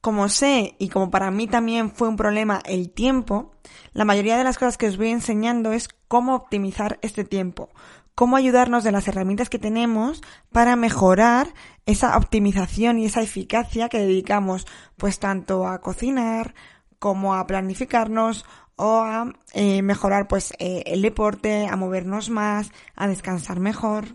Como 0.02 0.28
sé, 0.28 0.76
y 0.78 0.88
como 0.88 1.10
para 1.10 1.30
mí 1.30 1.48
también 1.48 1.90
fue 1.90 2.08
un 2.08 2.16
problema 2.16 2.60
el 2.66 2.90
tiempo, 2.90 3.52
la 3.92 4.04
mayoría 4.04 4.36
de 4.36 4.44
las 4.44 4.58
cosas 4.58 4.76
que 4.76 4.86
os 4.86 4.98
voy 4.98 5.08
enseñando 5.08 5.72
es 5.72 5.88
cómo 6.06 6.36
optimizar 6.36 6.98
este 7.02 7.24
tiempo, 7.24 7.70
cómo 8.16 8.36
ayudarnos 8.36 8.82
de 8.82 8.92
las 8.92 9.06
herramientas 9.06 9.50
que 9.50 9.60
tenemos 9.60 10.22
para 10.50 10.74
mejorar 10.74 11.52
esa 11.84 12.16
optimización 12.16 12.98
y 12.98 13.04
esa 13.04 13.22
eficacia 13.22 13.88
que 13.88 13.98
dedicamos 13.98 14.66
pues 14.96 15.20
tanto 15.20 15.68
a 15.68 15.80
cocinar 15.80 16.54
como 16.98 17.34
a 17.34 17.46
planificarnos 17.46 18.46
o 18.74 19.02
a 19.02 19.32
eh, 19.52 19.82
mejorar 19.82 20.28
pues 20.28 20.54
eh, 20.58 20.82
el 20.86 21.02
deporte, 21.02 21.66
a 21.66 21.76
movernos 21.76 22.30
más, 22.30 22.72
a 22.96 23.06
descansar 23.06 23.60
mejor. 23.60 24.06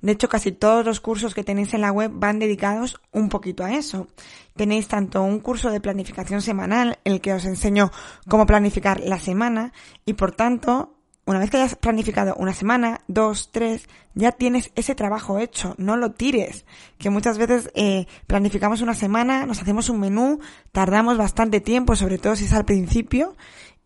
De 0.00 0.12
hecho, 0.12 0.28
casi 0.28 0.50
todos 0.50 0.84
los 0.84 1.00
cursos 1.00 1.34
que 1.34 1.44
tenéis 1.44 1.74
en 1.74 1.82
la 1.82 1.92
web 1.92 2.10
van 2.12 2.38
dedicados 2.38 3.00
un 3.12 3.28
poquito 3.28 3.64
a 3.64 3.74
eso. 3.74 4.08
Tenéis 4.56 4.88
tanto 4.88 5.22
un 5.22 5.40
curso 5.40 5.70
de 5.70 5.80
planificación 5.80 6.40
semanal, 6.40 6.98
el 7.04 7.20
que 7.20 7.34
os 7.34 7.44
enseño 7.44 7.92
cómo 8.28 8.46
planificar 8.46 8.98
la 8.98 9.20
semana, 9.20 9.72
y 10.04 10.14
por 10.14 10.32
tanto, 10.32 11.01
una 11.24 11.38
vez 11.38 11.50
que 11.50 11.56
hayas 11.56 11.76
planificado 11.76 12.34
una 12.36 12.52
semana, 12.52 13.00
dos, 13.06 13.50
tres, 13.52 13.88
ya 14.14 14.32
tienes 14.32 14.72
ese 14.74 14.94
trabajo 14.94 15.38
hecho, 15.38 15.74
no 15.78 15.96
lo 15.96 16.12
tires. 16.12 16.64
Que 16.98 17.10
muchas 17.10 17.38
veces 17.38 17.70
eh, 17.74 18.06
planificamos 18.26 18.80
una 18.80 18.94
semana, 18.94 19.46
nos 19.46 19.62
hacemos 19.62 19.88
un 19.88 20.00
menú, 20.00 20.40
tardamos 20.72 21.18
bastante 21.18 21.60
tiempo, 21.60 21.94
sobre 21.94 22.18
todo 22.18 22.34
si 22.34 22.46
es 22.46 22.52
al 22.52 22.64
principio, 22.64 23.36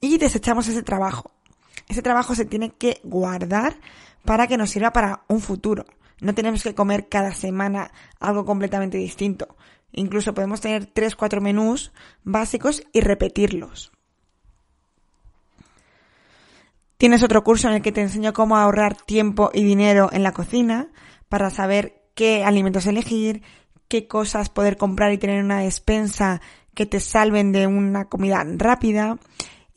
y 0.00 0.16
desechamos 0.18 0.68
ese 0.68 0.82
trabajo. 0.82 1.30
Ese 1.88 2.02
trabajo 2.02 2.34
se 2.34 2.46
tiene 2.46 2.70
que 2.70 3.00
guardar 3.04 3.76
para 4.24 4.46
que 4.46 4.56
nos 4.56 4.70
sirva 4.70 4.92
para 4.92 5.24
un 5.28 5.40
futuro. 5.40 5.84
No 6.20 6.34
tenemos 6.34 6.62
que 6.62 6.74
comer 6.74 7.08
cada 7.08 7.34
semana 7.34 7.92
algo 8.18 8.46
completamente 8.46 8.96
distinto. 8.96 9.56
Incluso 9.92 10.34
podemos 10.34 10.60
tener 10.60 10.86
tres, 10.86 11.14
cuatro 11.14 11.40
menús 11.40 11.92
básicos 12.24 12.82
y 12.92 13.00
repetirlos. 13.00 13.92
Tienes 16.96 17.22
otro 17.22 17.44
curso 17.44 17.68
en 17.68 17.74
el 17.74 17.82
que 17.82 17.92
te 17.92 18.00
enseño 18.00 18.32
cómo 18.32 18.56
ahorrar 18.56 18.96
tiempo 18.96 19.50
y 19.52 19.62
dinero 19.64 20.08
en 20.12 20.22
la 20.22 20.32
cocina 20.32 20.88
para 21.28 21.50
saber 21.50 22.02
qué 22.14 22.42
alimentos 22.42 22.86
elegir, 22.86 23.42
qué 23.88 24.08
cosas 24.08 24.48
poder 24.48 24.78
comprar 24.78 25.12
y 25.12 25.18
tener 25.18 25.44
una 25.44 25.60
despensa 25.60 26.40
que 26.74 26.86
te 26.86 27.00
salven 27.00 27.52
de 27.52 27.66
una 27.66 28.06
comida 28.06 28.44
rápida. 28.46 29.18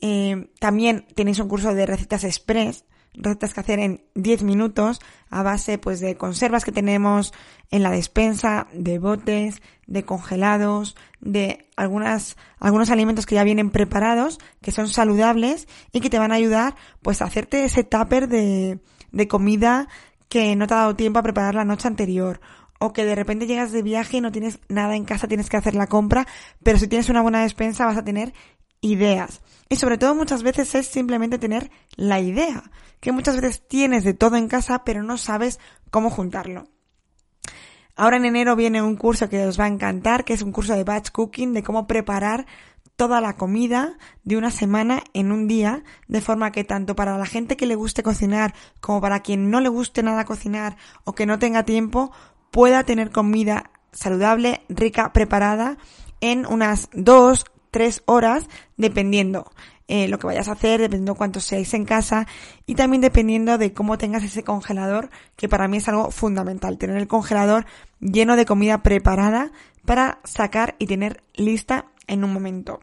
Eh, 0.02 0.50
también 0.60 1.06
tenéis 1.16 1.40
un 1.40 1.50
curso 1.50 1.74
de 1.74 1.86
recetas 1.86 2.24
express 2.24 2.86
recetas 3.14 3.54
que 3.54 3.60
hacer 3.60 3.80
en 3.80 4.02
10 4.16 4.44
minutos 4.44 5.02
a 5.30 5.44
base 5.44 5.78
pues 5.78 6.00
de 6.00 6.16
conservas 6.16 6.66
que 6.66 6.72
tenemos 6.72 7.34
en 7.72 7.84
la 7.84 7.92
despensa, 7.92 8.68
de 8.74 9.00
botes, 9.00 9.62
de 9.88 10.04
congelados, 10.04 10.96
de 11.20 11.68
algunas, 11.76 12.38
algunos 12.60 12.90
alimentos 12.90 13.26
que 13.26 13.36
ya 13.36 13.44
vienen 13.44 13.72
preparados, 13.72 14.40
que 14.62 14.72
son 14.72 14.88
saludables 14.88 15.68
y 15.92 16.02
que 16.02 16.10
te 16.10 16.20
van 16.20 16.32
a 16.32 16.36
ayudar 16.36 16.76
pues 17.02 17.22
a 17.22 17.26
hacerte 17.26 17.66
ese 17.66 17.84
tupper 17.84 18.28
de, 18.28 18.80
de 19.12 19.28
comida 19.28 19.88
que 20.30 20.56
no 20.56 20.68
te 20.68 20.74
ha 20.76 20.78
dado 20.78 20.96
tiempo 20.96 21.20
a 21.20 21.24
preparar 21.24 21.56
la 21.56 21.66
noche 21.66 21.88
anterior 21.88 22.40
o 22.80 22.94
que 22.94 23.06
de 23.06 23.16
repente 23.16 23.46
llegas 23.46 23.72
de 23.72 23.84
viaje 23.84 24.18
y 24.18 24.22
no 24.22 24.32
tienes 24.32 24.60
nada 24.70 24.96
en 24.96 25.06
casa, 25.06 25.28
tienes 25.28 25.50
que 25.50 25.58
hacer 25.58 25.76
la 25.76 25.88
compra, 25.88 26.26
pero 26.64 26.80
si 26.80 26.88
tienes 26.88 27.10
una 27.10 27.22
buena 27.22 27.42
despensa 27.42 27.86
vas 27.86 27.98
a 27.98 28.06
tener 28.06 28.34
ideas. 28.82 29.42
Y 29.68 29.76
sobre 29.76 29.98
todo 29.98 30.16
muchas 30.16 30.44
veces 30.44 30.74
es 30.76 30.88
simplemente 30.88 31.38
tener 31.38 31.70
la 31.96 32.20
idea, 32.20 32.72
que 33.00 33.12
muchas 33.12 33.36
veces 33.36 33.68
tienes 33.68 34.04
de 34.04 34.14
todo 34.14 34.36
en 34.36 34.48
casa 34.48 34.84
pero 34.84 35.04
no 35.04 35.18
sabes 35.18 35.60
cómo 35.92 36.10
juntarlo. 36.10 36.68
Ahora 37.96 38.18
en 38.18 38.26
enero 38.26 38.56
viene 38.56 38.82
un 38.82 38.96
curso 38.96 39.28
que 39.28 39.46
os 39.46 39.60
va 39.60 39.66
a 39.66 39.68
encantar, 39.68 40.24
que 40.24 40.34
es 40.34 40.42
un 40.42 40.54
curso 40.54 40.74
de 40.74 40.86
batch 40.86 41.12
cooking, 41.12 41.54
de 41.54 41.64
cómo 41.64 41.86
preparar 41.86 42.46
toda 42.96 43.20
la 43.20 43.36
comida 43.36 43.98
de 44.24 44.38
una 44.38 44.52
semana 44.52 45.04
en 45.14 45.32
un 45.32 45.48
día, 45.48 45.84
de 46.08 46.22
forma 46.22 46.52
que 46.52 46.64
tanto 46.64 46.96
para 46.96 47.18
la 47.18 47.26
gente 47.26 47.58
que 47.58 47.66
le 47.66 47.76
guste 47.76 48.04
cocinar 48.04 48.54
como 48.80 49.02
para 49.02 49.22
quien 49.22 49.50
no 49.50 49.60
le 49.60 49.70
guste 49.70 50.04
nada 50.04 50.26
cocinar 50.26 50.78
o 51.04 51.14
que 51.14 51.26
no 51.26 51.40
tenga 51.40 51.64
tiempo, 51.64 52.12
pueda 52.52 52.84
tener 52.84 53.12
comida 53.12 53.72
saludable, 53.92 54.62
rica, 54.70 55.14
preparada 55.14 55.78
en 56.22 56.46
unas 56.46 56.90
dos, 56.94 57.46
tres 57.72 58.04
horas, 58.06 58.48
dependiendo 58.78 59.52
eh, 59.90 60.08
lo 60.08 60.20
que 60.20 60.28
vayas 60.28 60.48
a 60.48 60.52
hacer, 60.52 60.80
dependiendo 60.80 61.16
cuánto 61.16 61.40
seáis 61.40 61.74
en 61.74 61.84
casa 61.84 62.28
y 62.68 62.76
también 62.76 63.02
dependiendo 63.02 63.58
de 63.58 63.74
cómo 63.74 63.98
tengas 63.98 64.24
ese 64.24 64.44
congelador, 64.44 65.10
que 65.36 65.50
para 65.50 65.68
mí 65.68 65.78
es 65.78 65.88
algo 65.88 66.12
fundamental, 66.12 66.78
tener 66.78 66.96
el 66.98 67.08
congelador 67.08 67.66
lleno 68.00 68.36
de 68.36 68.46
comida 68.46 68.84
preparada 68.84 69.52
para 69.86 70.20
sacar 70.26 70.76
y 70.78 70.86
tener 70.86 71.24
lista 71.34 71.86
en 72.06 72.24
un 72.24 72.32
momento. 72.32 72.82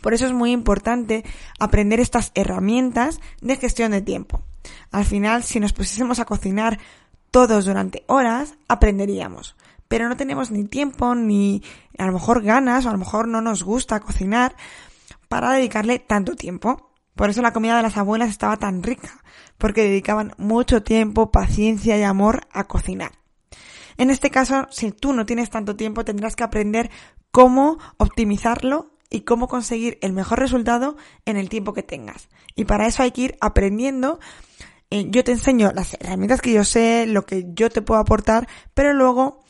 Por 0.00 0.14
eso 0.14 0.26
es 0.26 0.32
muy 0.32 0.50
importante 0.50 1.24
aprender 1.60 2.00
estas 2.00 2.32
herramientas 2.34 3.20
de 3.40 3.54
gestión 3.54 3.92
de 3.92 4.02
tiempo. 4.02 4.42
Al 4.90 5.04
final, 5.04 5.44
si 5.44 5.60
nos 5.60 5.72
pusiésemos 5.72 6.18
a 6.18 6.24
cocinar 6.24 6.80
todos 7.30 7.66
durante 7.66 8.02
horas, 8.08 8.54
aprenderíamos. 8.66 9.54
Pero 9.86 10.08
no 10.08 10.16
tenemos 10.16 10.50
ni 10.50 10.64
tiempo, 10.64 11.14
ni 11.14 11.62
a 11.98 12.06
lo 12.06 12.12
mejor 12.12 12.42
ganas, 12.42 12.84
o 12.84 12.88
a 12.88 12.92
lo 12.92 12.98
mejor 12.98 13.28
no 13.28 13.40
nos 13.40 13.62
gusta 13.62 14.00
cocinar 14.00 14.56
para 15.28 15.52
dedicarle 15.52 15.98
tanto 15.98 16.36
tiempo. 16.36 16.92
Por 17.14 17.30
eso 17.30 17.42
la 17.42 17.52
comida 17.52 17.76
de 17.76 17.82
las 17.82 17.96
abuelas 17.96 18.28
estaba 18.28 18.56
tan 18.56 18.82
rica, 18.82 19.22
porque 19.58 19.82
dedicaban 19.82 20.34
mucho 20.36 20.82
tiempo, 20.82 21.30
paciencia 21.30 21.96
y 21.98 22.02
amor 22.02 22.46
a 22.52 22.64
cocinar. 22.64 23.12
En 23.96 24.10
este 24.10 24.30
caso, 24.30 24.66
si 24.70 24.92
tú 24.92 25.12
no 25.12 25.24
tienes 25.24 25.50
tanto 25.50 25.76
tiempo, 25.76 26.04
tendrás 26.04 26.36
que 26.36 26.44
aprender 26.44 26.90
cómo 27.30 27.78
optimizarlo 27.96 28.90
y 29.08 29.22
cómo 29.22 29.48
conseguir 29.48 29.98
el 30.02 30.12
mejor 30.12 30.40
resultado 30.40 30.96
en 31.24 31.36
el 31.36 31.48
tiempo 31.48 31.72
que 31.72 31.82
tengas. 31.82 32.28
Y 32.54 32.64
para 32.64 32.86
eso 32.86 33.02
hay 33.02 33.12
que 33.12 33.22
ir 33.22 33.36
aprendiendo. 33.40 34.18
Eh, 34.90 35.06
yo 35.10 35.24
te 35.24 35.32
enseño 35.32 35.72
las 35.74 35.94
herramientas 35.94 36.42
que 36.42 36.52
yo 36.52 36.64
sé, 36.64 37.06
lo 37.06 37.24
que 37.24 37.46
yo 37.54 37.70
te 37.70 37.82
puedo 37.82 38.00
aportar, 38.00 38.48
pero 38.74 38.92
luego 38.92 39.42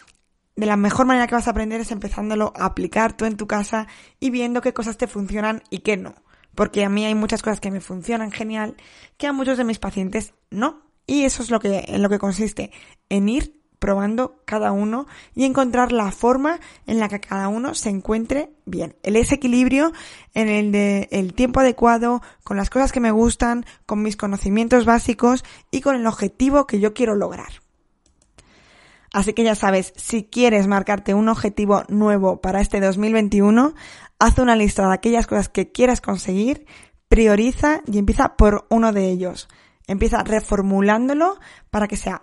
de 0.57 0.67
la 0.67 0.77
mejor 0.77 1.07
manera 1.07 1.27
que 1.27 1.35
vas 1.35 1.47
a 1.47 1.51
aprender 1.51 1.81
es 1.81 1.91
empezándolo 1.91 2.53
a 2.57 2.65
aplicar 2.65 3.15
tú 3.15 3.27
en 3.27 3.37
tu 3.37 3.47
casa 3.47 3.87
y 4.19 4.31
viendo 4.31 4.63
qué 4.63 4.73
cosas 4.73 4.97
te 4.97 5.07
funcionan 5.07 5.63
y 5.71 5.81
qué 5.81 5.97
no. 5.97 6.15
Porque 6.55 6.85
a 6.85 6.89
mí 6.89 7.05
hay 7.05 7.15
muchas 7.15 7.43
cosas 7.43 7.61
que 7.61 7.71
me 7.71 7.83
funcionan 7.83 8.33
genial, 8.33 8.77
que 9.19 9.27
a 9.27 9.33
muchos 9.35 9.59
de 9.59 9.65
mis 9.65 9.79
pacientes 9.79 10.33
no. 10.51 10.83
Y 11.07 11.25
eso 11.25 11.43
es 11.43 11.51
lo 11.51 11.61
que, 11.61 11.85
en 11.89 12.03
lo 12.03 12.09
que 12.09 12.19
consiste, 12.19 12.73
en 13.11 13.29
ir 13.29 13.61
probando 13.79 14.43
cada 14.47 14.73
uno 14.73 15.07
y 15.35 15.45
encontrar 15.45 15.93
la 15.93 16.11
forma 16.11 16.59
en 16.87 16.99
la 16.99 17.09
que 17.09 17.21
cada 17.21 17.49
uno 17.49 17.75
se 17.75 17.91
encuentre 17.91 18.51
bien. 18.65 18.97
El 19.03 19.17
ese 19.17 19.35
equilibrio 19.35 19.93
en 20.33 20.49
el 20.49 20.73
de 20.73 21.09
el 21.13 21.35
tiempo 21.35 21.61
adecuado, 21.61 22.23
con 22.43 22.57
las 22.57 22.71
cosas 22.71 22.91
que 22.91 23.01
me 23.01 23.11
gustan, 23.11 23.67
con 23.85 24.03
mis 24.03 24.17
conocimientos 24.17 24.87
básicos 24.87 25.45
y 25.71 25.83
con 25.83 25.95
el 25.95 26.07
objetivo 26.07 26.67
que 26.67 26.81
yo 26.81 26.95
quiero 26.95 27.15
lograr. 27.15 27.66
Así 29.17 29.33
que 29.33 29.45
ya 29.45 29.55
sabes, 29.55 29.95
si 29.97 30.25
quieres 30.25 30.67
marcarte 30.67 31.15
un 31.15 31.31
objetivo 31.31 31.85
nuevo 31.89 32.43
para 32.43 32.61
este 32.61 32.81
2021, 32.81 33.73
haz 34.19 34.39
una 34.39 34.55
lista 34.57 34.87
de 34.87 34.93
aquellas 34.93 35.27
cosas 35.27 35.49
que 35.49 35.73
quieras 35.73 36.03
conseguir, 36.03 36.67
prioriza 37.09 37.81
y 37.87 37.97
empieza 37.97 38.37
por 38.37 38.67
uno 38.69 38.93
de 38.93 39.09
ellos. 39.09 39.49
Empieza 39.87 40.23
reformulándolo 40.23 41.39
para 41.71 41.89
que 41.89 41.97
sea 41.97 42.21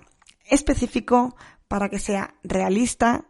específico 0.47 1.35
para 1.67 1.89
que 1.89 1.97
sea 1.97 2.35
realista, 2.43 3.25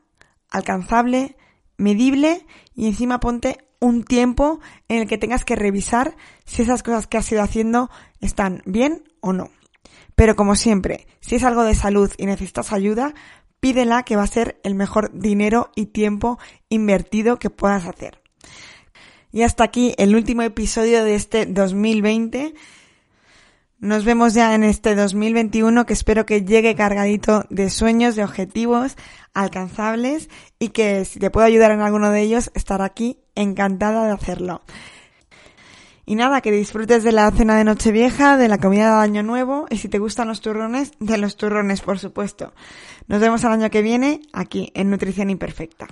alcanzable, 0.49 1.37
medible 1.77 2.45
y 2.75 2.87
encima 2.87 3.21
ponte 3.21 3.59
un 3.79 4.03
tiempo 4.03 4.59
en 4.89 4.99
el 4.99 5.07
que 5.07 5.17
tengas 5.17 5.45
que 5.45 5.55
revisar 5.55 6.17
si 6.43 6.63
esas 6.63 6.83
cosas 6.83 7.07
que 7.07 7.17
has 7.17 7.31
ido 7.31 7.41
haciendo 7.41 7.89
están 8.19 8.61
bien 8.65 9.05
o 9.21 9.31
no. 9.31 9.51
Pero 10.15 10.35
como 10.35 10.55
siempre, 10.55 11.07
si 11.21 11.35
es 11.35 11.43
algo 11.43 11.63
de 11.63 11.75
salud 11.75 12.11
y 12.17 12.25
necesitas 12.25 12.71
ayuda, 12.71 13.13
pídela 13.63 14.03
que 14.03 14.17
va 14.17 14.23
a 14.23 14.27
ser 14.27 14.59
el 14.63 14.75
mejor 14.75 15.17
dinero 15.17 15.71
y 15.73 15.85
tiempo 15.85 16.37
invertido 16.67 17.39
que 17.39 17.49
puedas 17.49 17.85
hacer. 17.85 18.19
Y 19.31 19.43
hasta 19.43 19.63
aquí 19.63 19.95
el 19.97 20.17
último 20.17 20.41
episodio 20.41 21.05
de 21.05 21.15
este 21.15 21.45
2020. 21.45 22.55
Nos 23.79 24.03
vemos 24.03 24.33
ya 24.33 24.53
en 24.53 24.65
este 24.65 24.95
2021 24.95 25.85
que 25.85 25.93
espero 25.93 26.25
que 26.25 26.43
llegue 26.43 26.75
cargadito 26.75 27.45
de 27.49 27.69
sueños, 27.69 28.17
de 28.17 28.25
objetivos 28.25 28.97
alcanzables 29.33 30.29
y 30.59 30.69
que 30.69 31.05
si 31.05 31.19
te 31.19 31.31
puedo 31.31 31.47
ayudar 31.47 31.71
en 31.71 31.79
alguno 31.79 32.11
de 32.11 32.19
ellos, 32.19 32.51
estar 32.55 32.81
aquí 32.81 33.21
encantada 33.33 34.05
de 34.07 34.11
hacerlo. 34.11 34.61
Y 36.05 36.15
nada, 36.15 36.41
que 36.41 36.51
disfrutes 36.51 37.03
de 37.03 37.13
la 37.13 37.31
cena 37.31 37.57
de 37.57 37.63
Nochevieja, 37.63 38.37
de 38.37 38.49
la 38.49 38.57
comida 38.57 38.97
de 38.97 39.03
Año 39.03 39.23
Nuevo 39.23 39.67
y 39.69 39.77
si 39.77 39.87
te 39.87 39.99
gustan 39.99 40.27
los 40.27 40.41
turrones, 40.41 40.91
de 40.99 41.17
los 41.17 41.37
turrones, 41.37 41.81
por 41.81 41.97
supuesto. 41.97 42.53
Nos 43.07 43.21
vemos 43.21 43.43
el 43.43 43.51
año 43.51 43.69
que 43.69 43.81
viene 43.81 44.21
aquí 44.33 44.71
en 44.75 44.89
Nutrición 44.89 45.29
Imperfecta. 45.29 45.87